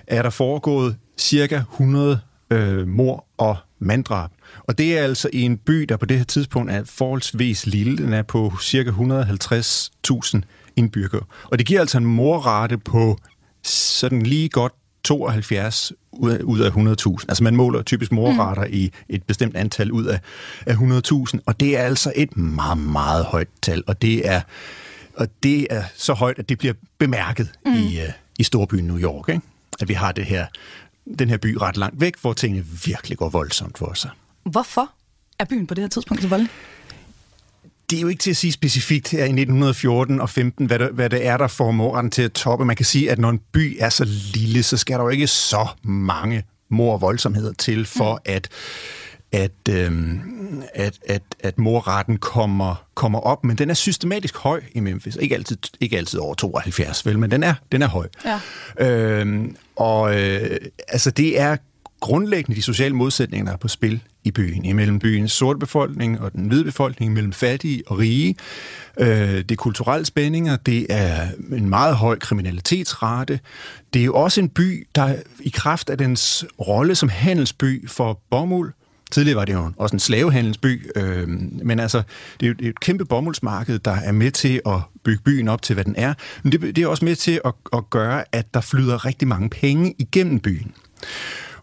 [0.06, 4.30] er der foregået cirka 100 øh, mor og manddrab.
[4.58, 7.96] Og det er altså i en by, der på det her tidspunkt er forholdsvis lille.
[7.96, 10.40] Den er på cirka 150.000
[10.76, 11.22] indbyggere.
[11.44, 13.18] Og det giver altså en morrate på
[13.62, 14.72] sådan lige godt
[15.05, 17.25] 72 ud af, ud af 100.000.
[17.29, 18.73] Altså man måler typisk morrater mm.
[18.73, 20.21] i et bestemt antal ud af,
[20.67, 24.41] af 100.000, og det er altså et meget, meget højt tal, og det er,
[25.17, 27.73] og det er så højt, at det bliver bemærket mm.
[27.73, 29.41] i, uh, i storbyen New York, ikke?
[29.81, 30.47] at vi har det her,
[31.19, 34.11] den her by ret langt væk, hvor tingene virkelig går voldsomt for sig.
[34.45, 34.91] Hvorfor
[35.38, 36.51] er byen på det her tidspunkt så voldelig?
[37.90, 40.88] Det er jo ikke til at sige specifikt her i 1914 og 15, hvad det,
[40.88, 42.64] hvad det er, der får morretten til at toppe.
[42.64, 45.27] Man kan sige, at når en by er så lille, så skal der jo ikke
[45.27, 48.33] så mange mor- og voldsomheder til for, mm.
[48.33, 48.49] at
[49.33, 50.21] at, øhm,
[50.75, 55.16] at, at, at morretten kommer, kommer op, men den er systematisk høj i Memphis.
[55.21, 58.09] Ikke altid, ikke altid over 72, vel, men den er, den er høj.
[58.25, 58.40] Ja.
[58.88, 60.57] Øhm, og øh,
[60.88, 61.57] altså det er
[62.01, 66.32] grundlæggende de sociale modsætninger, der er på spil i byen, imellem byens sorte befolkning og
[66.32, 68.37] den hvide befolkning, mellem fattige og rige.
[69.00, 73.40] Øh, det er kulturelle spændinger, det er en meget høj kriminalitetsrate.
[73.94, 78.20] Det er jo også en by, der i kraft af dens rolle som handelsby for
[78.30, 78.72] bomuld,
[79.12, 81.28] Tidligere var det jo også en slavehandelsby, øh,
[81.64, 82.02] men altså,
[82.40, 85.48] det er jo det er et kæmpe bomuldsmarked, der er med til at bygge byen
[85.48, 86.14] op til, hvad den er.
[86.42, 89.50] Men det, det er også med til at, at gøre, at der flyder rigtig mange
[89.50, 90.74] penge igennem byen.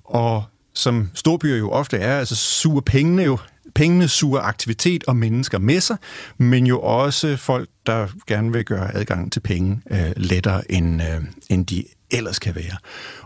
[0.04, 0.44] Og
[0.80, 3.38] som storbyer jo ofte er, altså suger pengene jo
[3.76, 5.98] Pengene suger aktivitet og mennesker med sig,
[6.38, 11.22] men jo også folk, der gerne vil gøre adgang til penge øh, lettere, end, øh,
[11.50, 12.78] end de ellers kan være.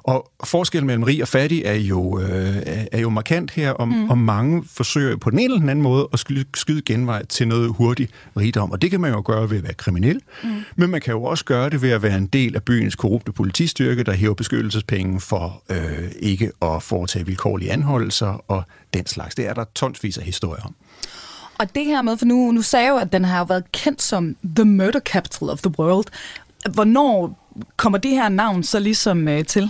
[0.04, 2.58] Og forskellen mellem rig og fattig er jo, øh,
[2.92, 4.10] er jo markant her, og, mm.
[4.10, 7.48] og mange forsøger på den ene eller den anden måde at skyde, skyde genvej til
[7.48, 8.72] noget hurtig rigdom.
[8.72, 10.50] Og det kan man jo gøre ved at være kriminel, mm.
[10.76, 13.32] men man kan jo også gøre det ved at være en del af byens korrupte
[13.32, 19.36] politistyrke, der hæver beskyttelsespenge for øh, ikke at foretage vilkårlige anholdelser og den slags.
[19.36, 20.76] Det er der tonsvis af historier om.
[21.58, 24.02] Og det her med, for nu, nu sagde jeg jo, at den har været kendt
[24.02, 26.06] som The Murder Capital of the World.
[26.74, 27.43] Hvornår
[27.78, 29.70] kommer det her navn så ligesom øh, til?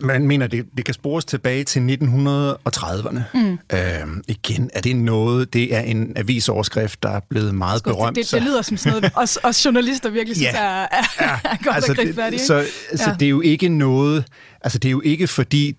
[0.00, 3.20] Man mener, det, det kan spores tilbage til 1930'erne.
[3.34, 3.58] Mm.
[3.72, 8.16] Øhm, igen, er det noget, det er en avisoverskrift, der er blevet meget Skulle berømt.
[8.16, 10.58] Det, det, det lyder som sådan noget, os, os journalister virkelig synes, Ja.
[10.58, 11.94] er, er, er godt altså,
[12.30, 13.16] det, så, så Ja.
[13.20, 14.24] det er jo ikke noget,
[14.60, 15.76] altså det er jo ikke fordi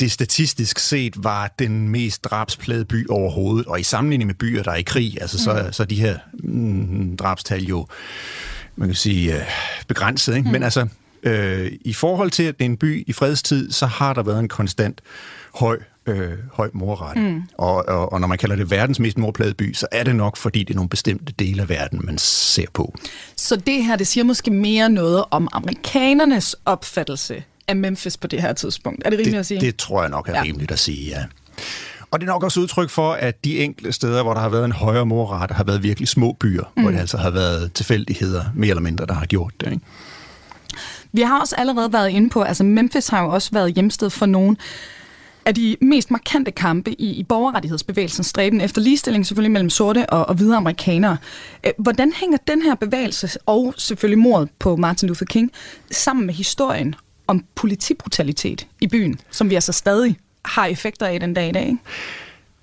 [0.00, 4.70] det statistisk set var den mest drabsplade by overhovedet, og i sammenligning med byer, der
[4.70, 5.72] er i krig, altså så, mm.
[5.72, 7.86] så er de her mm, drabstal jo,
[8.78, 9.42] man kan sige, øh,
[9.88, 10.36] begrænset.
[10.36, 10.46] Ikke?
[10.46, 10.52] Mm.
[10.52, 10.86] Men altså,
[11.22, 14.38] øh, i forhold til, at det er en by i fredstid, så har der været
[14.38, 15.00] en konstant
[15.54, 17.22] høj øh, høj morrette.
[17.22, 17.42] Mm.
[17.58, 20.36] Og, og, og når man kalder det verdens mest morplade by, så er det nok,
[20.36, 22.94] fordi det er nogle bestemte dele af verden, man ser på.
[23.36, 28.42] Så det her, det siger måske mere noget om amerikanernes opfattelse af Memphis på det
[28.42, 29.02] her tidspunkt.
[29.04, 29.60] Er det rimeligt det, at sige?
[29.60, 30.42] Det tror jeg nok er Ja.
[30.42, 31.24] rimeligt at sige, ja.
[32.10, 34.64] Og det er nok også udtryk for, at de enkelte steder, hvor der har været
[34.64, 36.82] en højere morrate, har været virkelig små byer, mm.
[36.82, 39.72] hvor det altså har været tilfældigheder, mere eller mindre, der har gjort det.
[39.72, 39.84] Ikke?
[41.12, 44.26] Vi har også allerede været inde på, altså Memphis har jo også været hjemsted for
[44.26, 44.56] nogle
[45.46, 50.28] af de mest markante kampe i, i borgerrettighedsbevægelsens stræben efter ligestilling, selvfølgelig mellem sorte og,
[50.28, 51.16] og hvide amerikanere.
[51.78, 55.52] Hvordan hænger den her bevægelse, og selvfølgelig mordet på Martin Luther King,
[55.90, 56.94] sammen med historien
[57.26, 60.18] om politibrutalitet i byen, som vi altså stadig
[60.48, 61.66] har effekter af den dag i dag?
[61.66, 61.78] Ikke?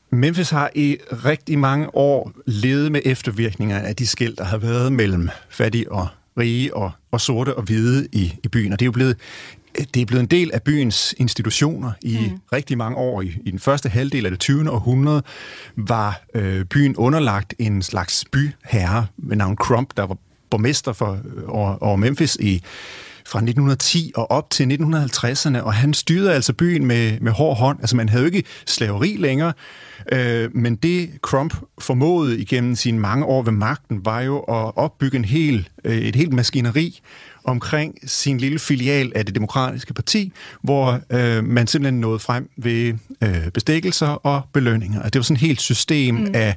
[0.09, 4.93] Memphis har i rigtig mange år levet med eftervirkninger af de skæld, der har været
[4.93, 6.07] mellem fattige og
[6.39, 8.73] rige og, og sorte og hvide i, i byen.
[8.73, 9.17] Og det er jo blevet,
[9.93, 12.39] det er blevet en del af byens institutioner i mm.
[12.53, 13.21] rigtig mange år.
[13.21, 14.71] I, I den første halvdel af det 20.
[14.71, 15.23] århundrede
[15.75, 20.17] var øh, byen underlagt en slags byherre med navn Crump, der var
[20.49, 22.61] borgmester for, øh, over, over Memphis i
[23.25, 27.79] fra 1910 og op til 1950'erne, og han styrede altså byen med, med hård hånd.
[27.79, 29.53] Altså man havde jo ikke slaveri længere,
[30.11, 35.17] øh, men det Crump formåede igennem sine mange år ved magten, var jo at opbygge
[35.17, 36.99] en hel, øh, et helt maskineri
[37.43, 42.93] omkring sin lille filial af det demokratiske parti, hvor øh, man simpelthen nåede frem ved
[43.21, 45.03] øh, bestikkelser og belønninger.
[45.03, 46.31] Og det var sådan et helt system mm.
[46.33, 46.55] af,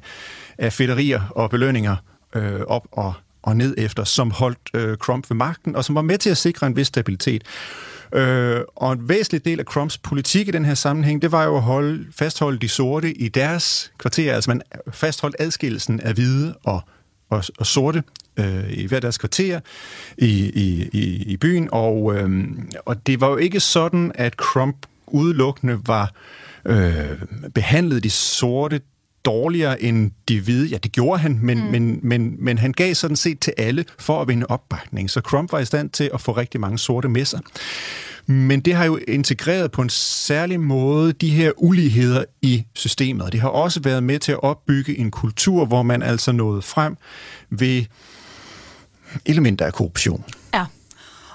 [0.59, 1.97] af fedterier og belønninger
[2.35, 6.03] øh, op og og ned efter, som holdt øh, Trump ved magten, og som var
[6.03, 7.43] med til at sikre en vis stabilitet.
[8.14, 11.57] Øh, og en væsentlig del af Trumps politik i den her sammenhæng, det var jo
[11.57, 14.62] at holde, fastholde de sorte i deres kvarter, altså man
[14.93, 16.80] fastholdt adskillelsen af hvide og,
[17.30, 18.03] og, og sorte
[18.39, 19.61] øh, i hver deres kvarter
[20.18, 22.49] i, i, i, i byen, og, øh,
[22.84, 26.12] og det var jo ikke sådan, at Trump udelukkende var
[26.64, 27.22] øh,
[27.55, 28.80] behandlet de sorte
[29.29, 30.66] dårligere end de hvide.
[30.66, 31.64] Ja, det gjorde han, men, mm.
[31.64, 35.11] men, men, men han gav sådan set til alle for at vinde opbakning.
[35.11, 37.41] Så Trump var i stand til at få rigtig mange sorte med sig.
[38.26, 43.33] Men det har jo integreret på en særlig måde de her uligheder i systemet.
[43.33, 46.97] Det har også været med til at opbygge en kultur, hvor man altså nåede frem
[47.51, 47.85] ved
[49.26, 50.24] elementer af korruption.
[50.55, 50.66] Ja,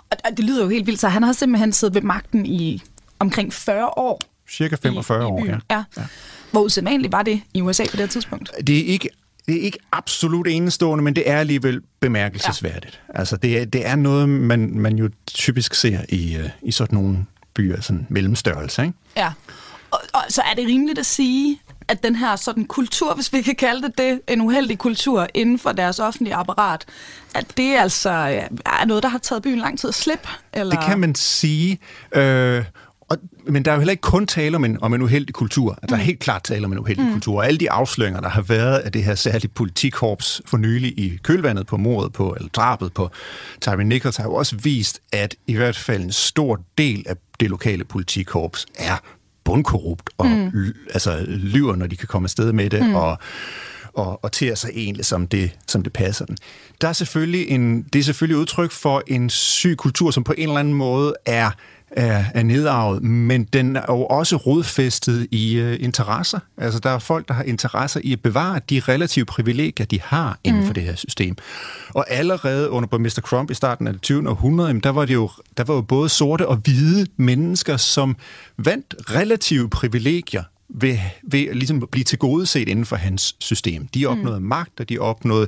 [0.10, 2.82] og det lyder jo helt vildt, så han har simpelthen siddet ved magten i
[3.20, 4.33] omkring 40 år.
[4.54, 5.58] Cirka 45 i, i år, ja.
[5.72, 5.84] ja.
[5.98, 6.04] ja.
[6.52, 8.52] Hvor usædvanligt var det i USA på det her tidspunkt?
[8.68, 9.10] Det er ikke
[9.48, 13.02] det er ikke absolut enestående, men det er alligevel bemærkelsesværdigt.
[13.14, 13.20] Ja.
[13.20, 16.96] Altså, det er, det er noget, man, man jo typisk ser i, uh, i sådan
[16.96, 18.94] nogle byer, sådan mellemstørrelse, ikke?
[19.18, 19.32] Ja,
[19.92, 23.42] og, og så er det rimeligt at sige, at den her sådan kultur, hvis vi
[23.42, 26.86] kan kalde det det, en uheldig kultur inden for deres offentlige apparat,
[27.36, 28.10] at det altså
[28.66, 30.28] er noget, der har taget byen lang tid at slippe?
[30.54, 30.76] Eller?
[30.76, 31.80] Det kan man sige.
[32.16, 32.64] Øh,
[33.14, 35.80] og, men der er jo heller ikke kun tale om en, om en uheldig kultur.
[35.90, 36.04] Der er mm.
[36.04, 37.12] helt klart tale om en uheldig mm.
[37.12, 37.38] kultur.
[37.38, 41.20] Og alle de afsløringer, der har været af det her særlige politikorps for nylig i
[41.24, 43.10] kølvandet på mordet på, eller drabet på
[43.62, 47.50] Tyree Nichols, har jo også vist, at i hvert fald en stor del af det
[47.50, 48.98] lokale politikorps er
[49.44, 50.74] bundkorrupt og mm.
[50.94, 52.96] altså, lyver, når de kan komme afsted med det, mm.
[52.96, 53.18] og
[53.94, 56.38] og, og ter sig egentlig, som det, som det passer den.
[56.82, 60.50] Der er selvfølgelig en, det er selvfølgelig udtryk for en syg kultur, som på en
[60.50, 61.52] eller anden måde er
[61.94, 66.40] er, er nedarvet, men den er jo også rodfæstet i uh, interesser.
[66.58, 70.40] Altså, der er folk, der har interesser i at bevare de relative privilegier, de har
[70.44, 70.68] inden mm.
[70.68, 71.36] for det her system.
[71.90, 74.30] Og allerede under borgmester Trump i starten af det 20.
[74.30, 78.16] århundrede, der var det jo, der var jo både sorte og hvide mennesker, som
[78.58, 83.88] vandt relative privilegier ved, ved ligesom at blive tilgodeset inden for hans system.
[83.88, 84.46] De opnåede mm.
[84.46, 85.48] magt, og de opnåede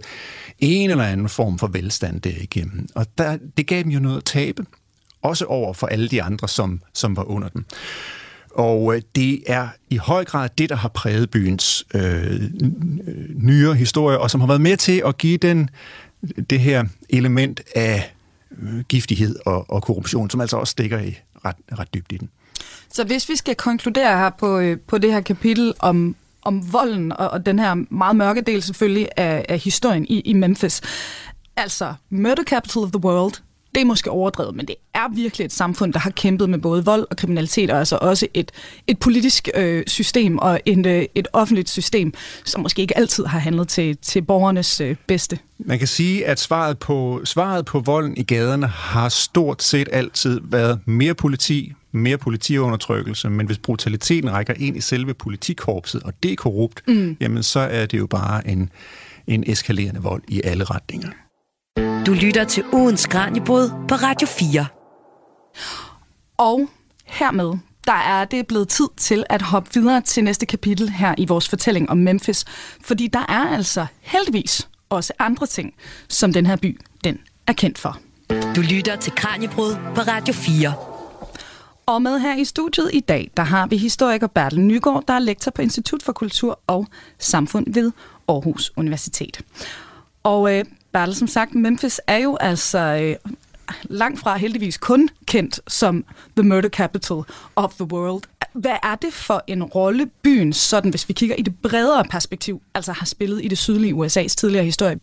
[0.60, 2.88] en eller anden form for velstand derigennem.
[2.96, 4.66] Og der, det gav dem jo noget at tabe
[5.26, 7.66] også over for alle de andre, som, som var under dem.
[8.52, 12.42] Og øh, det er i høj grad det, der har præget byens øh,
[13.36, 15.70] nyere historie, og som har været med til at give den
[16.50, 18.14] det her element af
[18.62, 22.30] øh, giftighed og, og korruption, som altså også stikker i ret, ret dybt i den.
[22.94, 27.12] Så hvis vi skal konkludere her på, øh, på det her kapitel om, om volden
[27.12, 30.82] og, og den her meget mørke del selvfølgelig af, af historien i, i Memphis,
[31.56, 33.34] altså murder capital of the world,
[33.76, 36.86] det er måske overdrevet, men det er virkelig et samfund, der har kæmpet med både
[36.86, 38.52] vold og kriminalitet, og altså også et,
[38.88, 42.14] et politisk øh, system og en, øh, et offentligt system,
[42.46, 45.40] som måske ikke altid har handlet til, til borgernes øh, bedste.
[45.60, 50.42] Man kan sige, at svaret på, svaret på volden i gaderne har stort set altid
[50.44, 56.32] været mere politi, mere politiundertrykkelse, men hvis brutaliteten rækker ind i selve politikorpset, og det
[56.32, 57.18] er korrupt, mm.
[57.20, 58.70] jamen så er det jo bare en,
[59.28, 61.10] en eskalerende vold i alle retninger.
[62.06, 64.66] Du lytter til ugens Kranjebrud på Radio 4.
[66.38, 66.70] Og
[67.06, 71.26] hermed, der er det blevet tid til at hoppe videre til næste kapitel her i
[71.26, 72.46] vores fortælling om Memphis.
[72.82, 75.74] Fordi der er altså heldigvis også andre ting,
[76.10, 77.98] som den her by, den er kendt for.
[78.56, 80.74] Du lytter til Kranjebrud på Radio 4.
[81.86, 85.20] Og med her i studiet i dag, der har vi historiker Bertel Nygaard, der er
[85.20, 86.88] lektor på Institut for Kultur og
[87.20, 87.92] Samfund ved
[88.28, 89.42] Aarhus Universitet.
[90.24, 90.66] Og øh,
[90.96, 93.32] Bertel, som sagt, Memphis er jo altså øh,
[93.84, 96.06] langt fra heldigvis kun kendt som
[96.38, 97.18] the murder capital
[97.56, 98.24] of the world.
[98.54, 102.62] Hvad er det for en rolle byen, sådan hvis vi kigger i det bredere perspektiv,
[102.76, 105.00] altså har spillet i det sydlige USA's tidligere historie?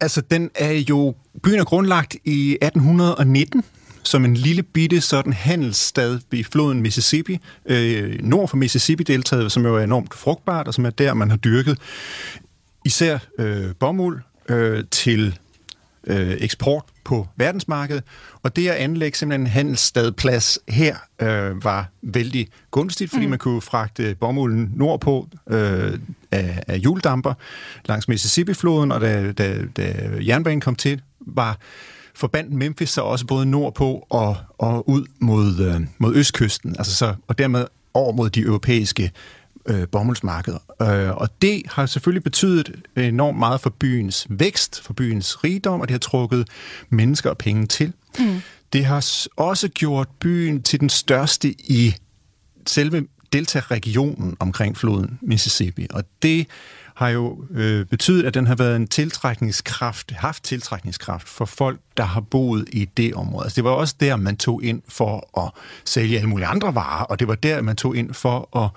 [0.00, 3.64] Altså, den er jo, byen er grundlagt i 1819,
[4.02, 9.76] som en lille bitte sådan handelsstad ved floden Mississippi, øh, nord for Mississippi-deltaget, som jo
[9.76, 11.78] er enormt frugtbart, og som er der, man har dyrket
[12.84, 15.38] især øh, bomuld, øh, til
[16.06, 18.04] øh, eksport på verdensmarkedet,
[18.42, 23.30] og det at anlægge simpelthen en handelsstadplads her øh, var vældig gunstigt, fordi mm.
[23.30, 25.98] man kunne fragte bomulden nordpå øh,
[26.30, 27.34] af, af juldamper
[27.84, 31.58] langs Mississippi-floden, og da, da, da jernbanen kom til, var
[32.14, 37.14] forbandt Memphis så også både nordpå og, og ud mod, øh, mod østkysten, altså så,
[37.28, 39.10] og dermed over mod de europæiske
[39.66, 40.54] øh, bomuldsmarked.
[40.82, 45.88] Øh, og det har selvfølgelig betydet enormt meget for byens vækst, for byens rigdom, og
[45.88, 46.48] det har trukket
[46.90, 47.92] mennesker og penge til.
[48.18, 48.40] Mm.
[48.72, 51.94] Det har også gjort byen til den største i
[52.66, 56.46] selve delta-regionen omkring floden Mississippi, og det
[56.94, 62.04] har jo øh, betydet, at den har været en tiltrækningskraft, haft tiltrækningskraft for folk, der
[62.04, 63.44] har boet i det område.
[63.44, 65.52] Altså, det var også der, man tog ind for at
[65.84, 68.70] sælge alle mulige andre varer, og det var der, man tog ind for at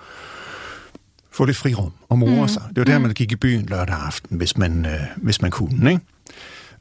[1.34, 2.48] få det frirum og more mm.
[2.48, 2.62] sig.
[2.68, 5.90] Det var der, man gik i byen lørdag aften, hvis man, øh, hvis man kunne,
[5.90, 6.02] ikke?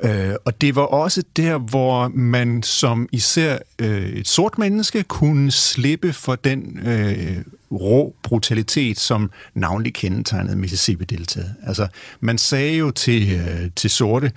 [0.04, 5.52] Øh, og det var også der, hvor man som især øh, et sort menneske kunne
[5.52, 7.38] slippe for den øh,
[7.78, 11.56] rå brutalitet, som navnlig kendetegnede Mississippi-deltaget.
[11.68, 11.88] Altså,
[12.20, 14.32] man sagde jo til, øh, til sorte,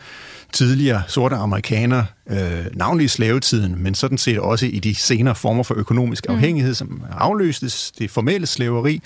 [0.53, 5.63] tidligere sorte amerikanere, øh, navnlig i slavetiden, men sådan set også i de senere former
[5.63, 6.35] for økonomisk mm.
[6.35, 9.03] afhængighed, som afløstes det formelle slaveri,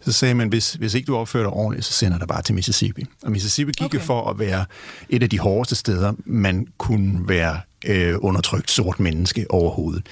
[0.00, 2.54] så sagde man, hvis, hvis ikke du opfører dig ordentligt, så sender dig bare til
[2.54, 3.04] Mississippi.
[3.22, 4.00] Og Mississippi gik okay.
[4.00, 4.64] for at være
[5.08, 10.06] et af de hårdeste steder, man kunne være øh, undertrykt sort menneske overhovedet.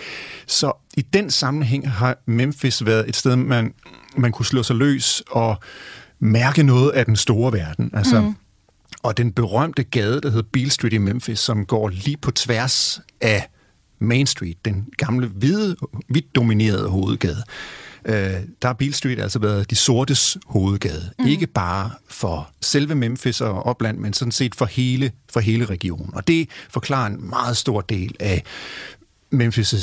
[0.47, 3.75] Så i den sammenhæng har Memphis været et sted, man,
[4.17, 5.57] man kunne slå sig løs og
[6.21, 7.91] mærke noget af den store verden.
[7.95, 8.35] Altså, mm.
[9.03, 13.01] Og den berømte gade, der hedder Beale Street i Memphis, som går lige på tværs
[13.21, 13.49] af
[13.99, 15.77] Main Street, den gamle hvide,
[16.09, 17.43] hvidt dominerede hovedgade,
[18.05, 18.15] øh,
[18.63, 21.11] der har Beale Street altså været de sortes hovedgade.
[21.19, 21.27] Mm.
[21.27, 26.11] Ikke bare for selve Memphis og opland, men sådan set for hele, for hele regionen.
[26.15, 28.43] Og det forklarer en meget stor del af
[29.35, 29.77] Memphis'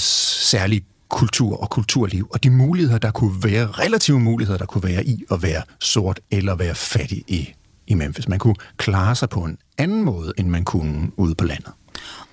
[0.50, 5.06] særlige kultur og kulturliv, og de muligheder, der kunne være, relative muligheder, der kunne være
[5.06, 7.54] i at være sort eller være fattig i,
[7.88, 8.28] i Memphis.
[8.28, 11.72] Man kunne klare sig på en anden måde, end man kunne ude på landet.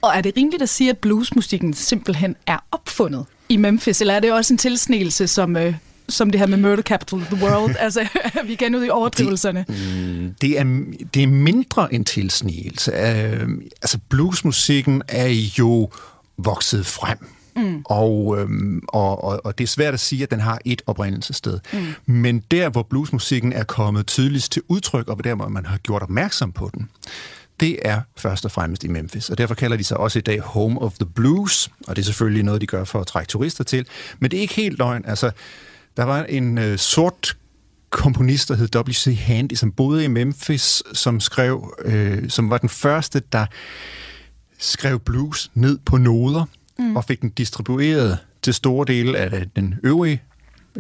[0.03, 4.21] Og er det rimeligt at sige, at bluesmusikken simpelthen er opfundet i Memphis, eller er
[4.21, 5.75] det også en tilsnelse, som, øh,
[6.09, 7.77] som det her med Murder Capital of the World?
[7.87, 8.09] altså,
[8.45, 9.65] vi igen ud i overdrivelserne.
[9.69, 10.65] Det, mm, det, er,
[11.15, 12.93] det er mindre en tilsnelse.
[12.93, 13.51] Uh,
[13.83, 15.29] altså, bluesmusikken er
[15.59, 15.91] jo
[16.39, 17.19] vokset frem.
[17.57, 17.83] Mm.
[17.85, 21.59] Og, øhm, og, og, og det er svært at sige, at den har et oprindelsessted.
[21.73, 22.13] Mm.
[22.15, 26.03] Men der, hvor bluesmusikken er kommet tydeligst til udtryk, og der, hvor man har gjort
[26.03, 26.89] opmærksom på den,
[27.61, 29.31] det er først og fremmest i Memphis.
[29.31, 32.05] Og derfor kalder de sig også i dag Home of the Blues, og det er
[32.05, 33.87] selvfølgelig noget, de gør for at trække turister til.
[34.19, 35.05] Men det er ikke helt løgn.
[35.07, 35.31] Altså,
[35.97, 37.37] der var en øh, sort
[37.91, 39.19] komponist, der hed W.C.
[39.21, 43.47] Handy, som boede i Memphis, som skrev, øh, som var den første, der
[44.59, 46.45] skrev blues ned på noder,
[46.79, 46.97] mm.
[46.97, 50.23] og fik den distribueret til store dele af den øvrige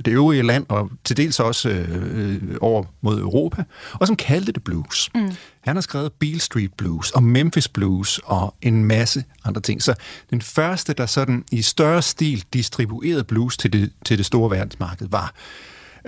[0.04, 4.64] det øvrige land, og til dels også øh, over mod Europa, og som kaldte det
[4.64, 5.10] blues.
[5.14, 5.32] Mm.
[5.60, 9.82] Han har skrevet Beale Street Blues og Memphis Blues og en masse andre ting.
[9.82, 9.94] Så
[10.30, 15.08] den første, der sådan i større stil distribuerede blues til det, til det store verdensmarked,
[15.10, 15.34] var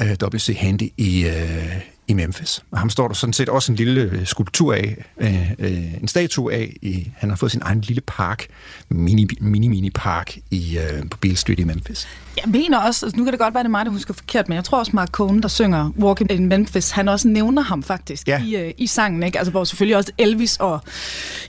[0.01, 0.57] øh, W.C.
[0.59, 2.64] Handy i, øh, i Memphis.
[2.70, 6.09] Og ham står der sådan set også en lille øh, skulptur af, øh, øh, en
[6.09, 6.76] statue af.
[6.82, 8.47] I, han har fået sin egen lille park,
[8.89, 12.09] mini, mini, mini park i, øh, på Beale Street i Memphis.
[12.45, 14.49] Jeg mener også, altså nu kan det godt være, det er mig, der husker forkert,
[14.49, 17.82] men jeg tror også, Mark Cohn, der synger Walking in Memphis, han også nævner ham
[17.82, 18.43] faktisk ja.
[18.45, 19.39] i, øh, i sangen, ikke?
[19.39, 20.80] Altså, hvor selvfølgelig også Elvis, og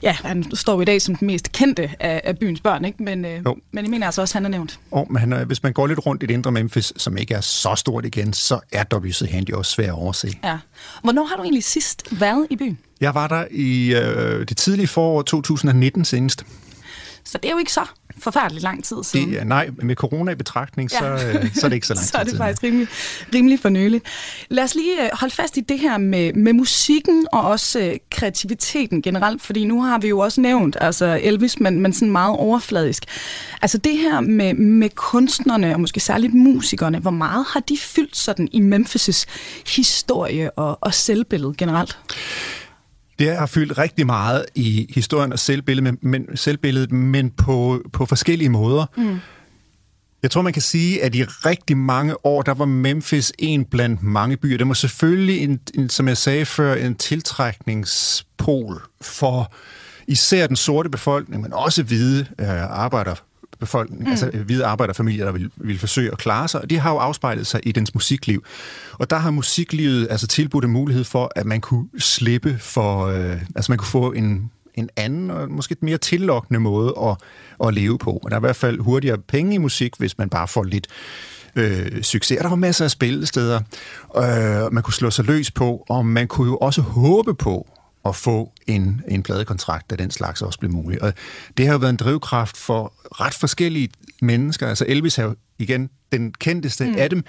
[0.02, 3.02] ja, han står i dag som den mest kendte af, af byens børn, ikke?
[3.02, 4.80] Men, øh, men jeg mener altså også, han er nævnt.
[4.90, 7.40] Oh, men han, hvis man går lidt rundt i det indre Memphis, som ikke er
[7.40, 9.30] så stort igen, så er W.C.
[9.30, 10.38] Handy også svær at overse.
[10.44, 10.58] Ja.
[11.02, 12.78] Hvornår har du egentlig sidst været i byen?
[13.00, 16.44] Jeg var der i øh, det tidlige forår 2019 senest.
[17.24, 17.84] Så det er jo ikke så
[18.22, 19.32] forfærdeligt lang tid siden.
[19.32, 20.98] Det, nej, med corona i betragtning, ja.
[20.98, 22.88] så, øh, så er det ikke så lang tid Så er det faktisk rimelig,
[23.34, 24.04] rimelig fornøjeligt.
[24.48, 27.96] Lad os lige øh, holde fast i det her med, med musikken og også øh,
[28.10, 32.36] kreativiteten generelt, fordi nu har vi jo også nævnt altså Elvis, men, men sådan meget
[32.36, 33.04] overfladisk.
[33.62, 38.16] Altså det her med, med kunstnerne, og måske særligt musikerne, hvor meget har de fyldt
[38.16, 39.24] sådan i Memphis'
[39.76, 41.98] historie og, og selvbillede generelt?
[43.20, 48.48] Det har fyldt rigtig meget i historien og selvbilledet, men, selvbilledet, men på, på forskellige
[48.48, 48.86] måder.
[48.96, 49.18] Mm.
[50.22, 54.02] Jeg tror, man kan sige, at i rigtig mange år, der var Memphis en blandt
[54.02, 54.58] mange byer.
[54.58, 59.52] Det var selvfølgelig, en, en, som jeg sagde før, en tiltrækningspol for
[60.06, 63.14] især den sorte befolkning, men også hvide øh, arbejder
[63.60, 64.10] befolkning, mm.
[64.10, 67.46] altså hvide arbejderfamilier, der vil, vil forsøge at klare sig, og det har jo afspejlet
[67.46, 68.44] sig i dens musikliv.
[68.92, 73.42] Og der har musiklivet altså tilbudt en mulighed for, at man kunne slippe for, øh,
[73.56, 77.16] altså man kunne få en, en anden og måske et mere tillokkende måde at,
[77.66, 78.10] at leve på.
[78.10, 80.86] Og der er i hvert fald hurtigere penge i musik, hvis man bare får lidt
[81.56, 82.38] øh, succes.
[82.38, 83.60] Og der var masser af spillesteder,
[84.16, 87.66] øh, man kunne slå sig løs på, og man kunne jo også håbe på,
[88.04, 91.00] at få en, en pladekontrakt, da den slags også blev muligt.
[91.02, 91.12] Og
[91.56, 93.88] det har jo været en drivkraft for ret forskellige
[94.22, 94.68] mennesker.
[94.68, 96.94] Altså Elvis er jo igen den kendteste mm.
[96.98, 97.24] af dem,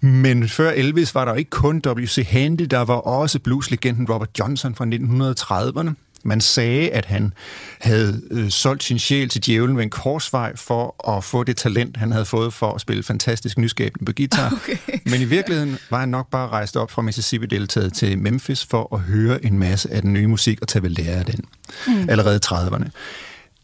[0.00, 2.26] men før Elvis var der ikke kun W.C.
[2.28, 5.90] Handy, der var også blueslegenden Robert Johnson fra 1930'erne,
[6.24, 7.32] Man sagde, at han
[7.80, 11.96] havde øh, solgt sin sjæl til djævlen ved en korsvej for at få det talent,
[11.96, 14.50] han havde fået for at spille fantastisk nyskabende på guitar.
[14.64, 14.98] Okay.
[15.04, 19.00] Men i virkeligheden var han nok bare rejst op fra Mississippi-deltaget til Memphis for at
[19.00, 21.44] høre en masse af den nye musik og tage ved lære af den.
[21.86, 22.08] Mm.
[22.08, 22.88] Allerede i 30'erne.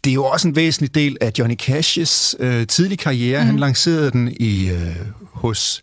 [0.05, 3.41] Det er jo også en væsentlig del af Johnny Cash's øh, tidlige karriere.
[3.41, 3.47] Mm.
[3.47, 5.83] Han lancerede den i øh, hos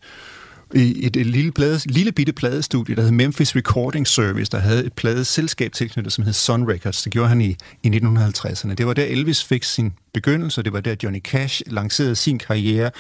[0.74, 4.86] i et, et lille, plade, lille bitte pladestudie, der hed Memphis Recording Service, der havde
[4.86, 7.04] et pladeselskab tilknyttet, som hed Sun Records.
[7.04, 8.74] Det gjorde han i, i 1950'erne.
[8.74, 12.92] Det var der Elvis fik sin begyndelse, det var der Johnny Cash lancerede sin karriere,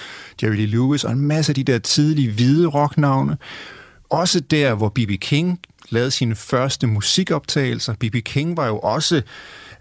[0.43, 3.37] Jerry Lee Lewis og en masse af de der tidlige hvide rocknavne.
[4.09, 5.11] Også der, hvor B.B.
[5.21, 5.59] King
[5.89, 7.93] lavede sine første musikoptagelser.
[7.93, 8.15] B.B.
[8.25, 9.21] King var jo også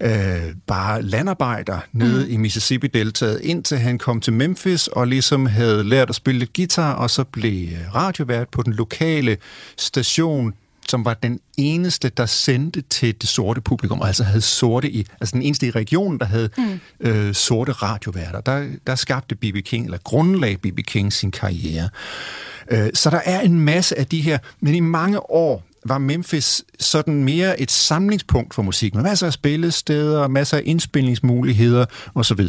[0.00, 2.32] øh, bare landarbejder nede mm.
[2.32, 6.92] i Mississippi-deltaget, indtil han kom til Memphis og ligesom havde lært at spille lidt guitar,
[6.92, 9.36] og så blev radiovært på den lokale
[9.78, 10.54] station,
[10.88, 15.32] som var den eneste, der sendte til det sorte publikum, altså havde sorte i, altså
[15.32, 16.80] den eneste i regionen, der havde mm.
[17.00, 18.40] øh, sorte radioværter.
[18.40, 19.56] Der, der skabte B.B.
[19.64, 20.78] King, eller grundlag B.B.
[20.86, 21.88] King sin karriere.
[22.70, 26.64] Øh, så der er en masse af de her, men i mange år var Memphis
[26.78, 32.40] sådan mere et samlingspunkt for musik, med masser af spillesteder, masser af indspilningsmuligheder osv.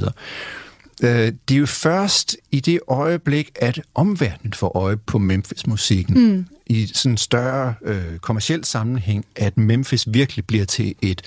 [1.04, 6.46] Øh, det er jo først i det øjeblik, at omverdenen får øje på Memphis-musikken, mm.
[6.68, 11.22] i sådan en større øh, kommersiel sammenhæng, at Memphis virkelig bliver til et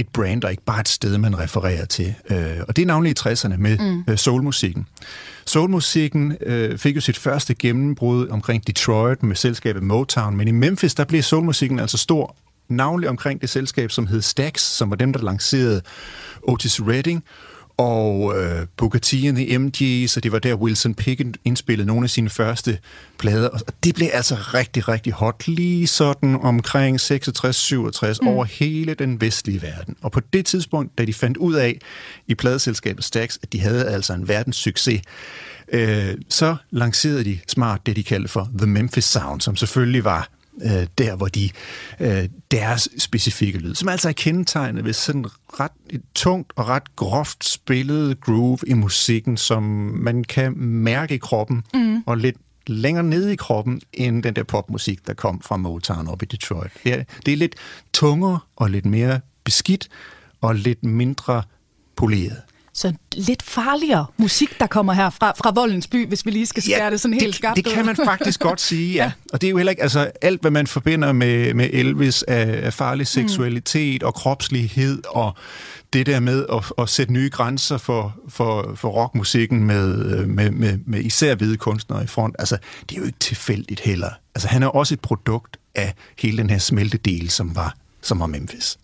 [0.00, 2.14] et brand, og ikke bare et sted, man refererer til.
[2.30, 4.04] Øh, og det er navnlig i 60'erne med mm.
[4.08, 4.86] øh, soulmusikken.
[5.46, 10.94] Soulmusikken øh, fik jo sit første gennembrud omkring Detroit med selskabet Motown, men i Memphis,
[10.94, 12.36] der blev soulmusikken altså stor,
[12.68, 15.82] navnlig omkring det selskab, som hed Stax, som var dem, der lancerede
[16.42, 17.24] Otis Redding,
[17.78, 22.04] og øh, Booker T and the MG's, og det var der Wilson Pickett indspillede nogle
[22.04, 22.78] af sine første
[23.18, 28.28] plader, og det blev altså rigtig, rigtig hot, lige sådan omkring 66-67 mm.
[28.28, 29.96] over hele den vestlige verden.
[30.02, 31.78] Og på det tidspunkt, da de fandt ud af
[32.26, 35.00] i pladeselskabet Stax, at de havde altså en verdens succes,
[35.72, 40.28] øh, så lancerede de smart det, de kaldte for The Memphis Sound, som selvfølgelig var
[40.62, 41.50] øh, der, hvor de
[42.00, 45.26] øh, deres specifikke lyd, som altså er kendetegnet ved sådan
[45.60, 49.62] ret et tungt og ret groft spillet groove i musikken, som
[49.94, 52.02] man kan mærke i kroppen, mm.
[52.06, 52.36] og lidt
[52.66, 56.70] længere nede i kroppen, end den der popmusik, der kom fra Motown op i Detroit.
[56.84, 57.54] Det er, det er lidt
[57.92, 59.88] tungere og lidt mere beskidt,
[60.40, 61.42] og lidt mindre
[61.96, 62.42] poleret
[62.78, 66.62] så lidt farligere musik, der kommer her fra, fra Voldens By, hvis vi lige skal
[66.62, 69.12] skære ja, det sådan helt det, skarpt Det kan man faktisk godt sige, ja.
[69.32, 72.60] Og det er jo heller ikke, altså alt, hvad man forbinder med, med Elvis af,
[72.66, 73.06] af farlig mm.
[73.06, 74.06] seksualitet mm.
[74.06, 75.36] og kropslighed og
[75.92, 80.78] det der med at, at sætte nye grænser for, for, for rockmusikken med, med, med,
[80.86, 82.56] med især hvide kunstnere i front, altså
[82.88, 84.10] det er jo ikke tilfældigt heller.
[84.34, 88.26] Altså han er også et produkt af hele den her smeltedel, som var, som var
[88.26, 88.78] Memphis.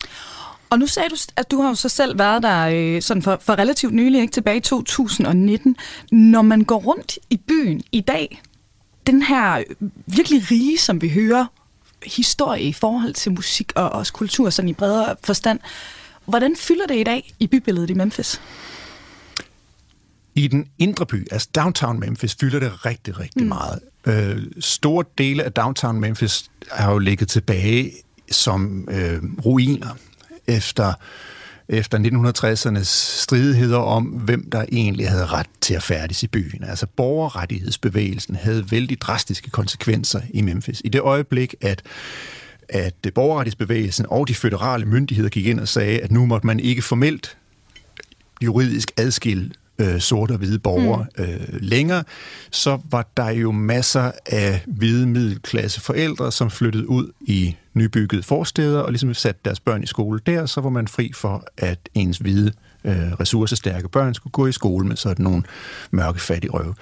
[0.69, 3.37] Og nu sagde du, at du har jo så selv været der øh, sådan for,
[3.41, 5.75] for relativt nylig, ikke tilbage i 2019.
[6.11, 8.41] Når man går rundt i byen i dag,
[9.07, 9.63] den her
[10.07, 11.45] virkelig rige, som vi hører,
[12.05, 15.59] historie i forhold til musik og også kultur, sådan i bredere forstand,
[16.25, 18.41] hvordan fylder det i dag i bybilledet i Memphis?
[20.35, 23.47] I den indre by, altså downtown Memphis, fylder det rigtig, rigtig mm.
[23.47, 23.79] meget.
[24.05, 27.91] Øh, store dele af downtown Memphis har jo ligget tilbage
[28.31, 29.95] som øh, ruiner
[30.47, 30.93] efter,
[31.69, 32.83] efter 1960'ernes
[33.23, 36.63] stridigheder om, hvem der egentlig havde ret til at færdes i byen.
[36.63, 40.81] Altså borgerrettighedsbevægelsen havde vældig drastiske konsekvenser i Memphis.
[40.85, 41.81] I det øjeblik, at
[42.69, 46.81] at borgerrettighedsbevægelsen og de føderale myndigheder gik ind og sagde, at nu måtte man ikke
[46.81, 47.37] formelt
[48.41, 51.23] juridisk adskille øh, sorte og hvide borgere mm.
[51.23, 52.03] øh, længere,
[52.51, 58.79] så var der jo masser af hvide middelklasse forældre, som flyttede ud i nybyggede forsteder
[58.79, 62.17] og ligesom satte deres børn i skole der, så var man fri for, at ens
[62.17, 62.51] hvide
[62.83, 65.43] øh, ressourcestærke børn skulle gå i skole med sådan nogle
[65.91, 66.75] mørke fattige røve.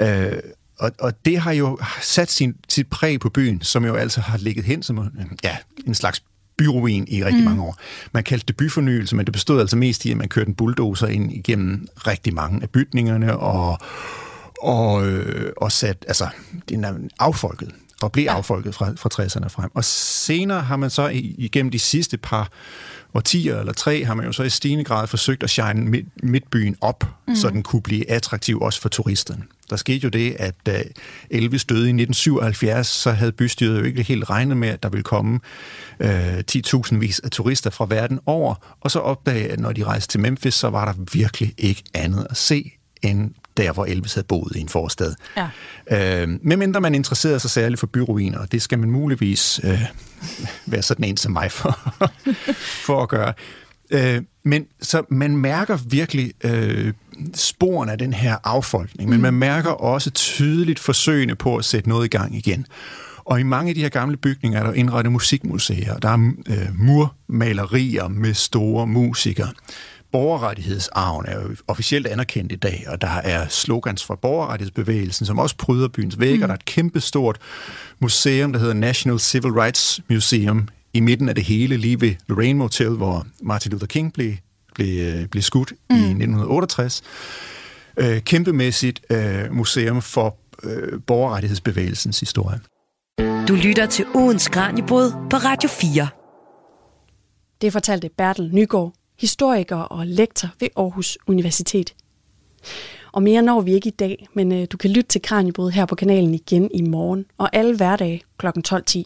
[0.00, 0.38] Øh,
[0.78, 4.38] og, og det har jo sat sin, sit præg på byen, som jo altså har
[4.38, 5.12] ligget hen som
[5.44, 6.22] ja, en slags
[6.56, 7.44] byruin i rigtig mm.
[7.44, 7.76] mange år.
[8.12, 11.06] Man kaldte det byfornyelse, men det bestod altså mest i, at man kørte en bulldozer
[11.06, 13.78] ind igennem rigtig mange af bygningerne og,
[14.62, 16.28] og, øh, og sat, altså,
[16.68, 17.70] det er affolket
[18.02, 18.34] og blev ja.
[18.34, 19.70] affolket fra, fra 60'erne frem.
[19.74, 22.50] Og senere har man så igennem de sidste par
[23.14, 26.76] årtier eller tre, har man jo så i stigende grad forsøgt at shine midt, midtbyen
[26.80, 27.36] op, mm.
[27.36, 29.42] så den kunne blive attraktiv også for turisterne.
[29.70, 30.82] Der skete jo det, at da
[31.30, 35.04] Elvis døde i 1977, så havde bystyret jo ikke helt regnet med, at der ville
[35.04, 35.40] komme
[36.00, 40.12] øh, 10.000 vis af turister fra verden over, og så opdagede at når de rejste
[40.12, 42.72] til Memphis, så var der virkelig ikke andet at se
[43.02, 45.14] end der hvor Elvis havde boet i en forstad.
[45.36, 45.48] Ja.
[46.22, 49.82] Øh, medmindre man interesserer sig særligt for byruiner, og det skal man muligvis øh,
[50.66, 51.94] være sådan en som mig for,
[52.86, 53.32] for at gøre.
[53.90, 56.92] Øh, men så man mærker virkelig øh,
[57.34, 62.04] sporene af den her affolkning, men man mærker også tydeligt forsøgene på at sætte noget
[62.04, 62.66] i gang igen.
[63.24, 66.68] Og i mange af de her gamle bygninger er der indrettet musikmuseer, der er øh,
[66.74, 69.48] murmalerier med store musikere.
[70.12, 75.56] Borgerrettighedsarven er jo officielt anerkendt i dag, og der er slogans fra borgerrettighedsbevægelsen, som også
[75.56, 76.42] pryder byens vægge, mm.
[76.42, 77.38] og der er et kæmpestort
[78.00, 82.58] museum, der hedder National Civil Rights Museum i midten af det hele, lige ved Lorraine
[82.58, 84.32] Motel, hvor Martin Luther King blev,
[84.74, 85.96] blev, blev skudt mm.
[85.96, 87.02] i 1968.
[87.96, 92.60] Øh, kæmpemæssigt øh, museum for øh, borgerrettighedsbevægelsens historie.
[93.48, 96.08] Du lytter til ugens Kranjebrud på Radio 4.
[97.60, 101.94] Det fortalte Bertel Nygaard, historiker og lektor ved Aarhus Universitet.
[103.12, 105.86] Og mere når vi ikke i dag, men øh, du kan lytte til Kranjebrud her
[105.86, 108.46] på kanalen igen i morgen og alle hverdage kl.
[108.46, 109.02] 12.10.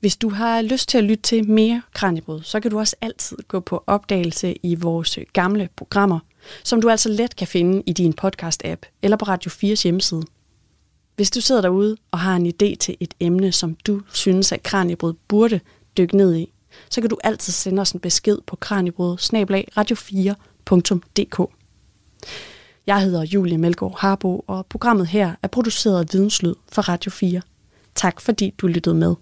[0.00, 3.36] Hvis du har lyst til at lytte til mere Kranjebrud, så kan du også altid
[3.48, 6.18] gå på opdagelse i vores gamle programmer,
[6.64, 10.22] som du altså let kan finde i din podcast-app eller på Radio 4's hjemmeside.
[11.16, 14.62] Hvis du sidder derude og har en idé til et emne, som du synes, at
[14.62, 15.60] Kranjebrud burde
[15.98, 16.53] dykke ned i,
[16.90, 19.16] så kan du altid sende os en besked på kranjebrud
[19.78, 21.50] radio4.dk.
[22.86, 27.40] Jeg hedder Julie Melgaard Harbo, og programmet her er produceret af Videnslyd for Radio 4.
[27.94, 29.14] Tak fordi du lyttede med.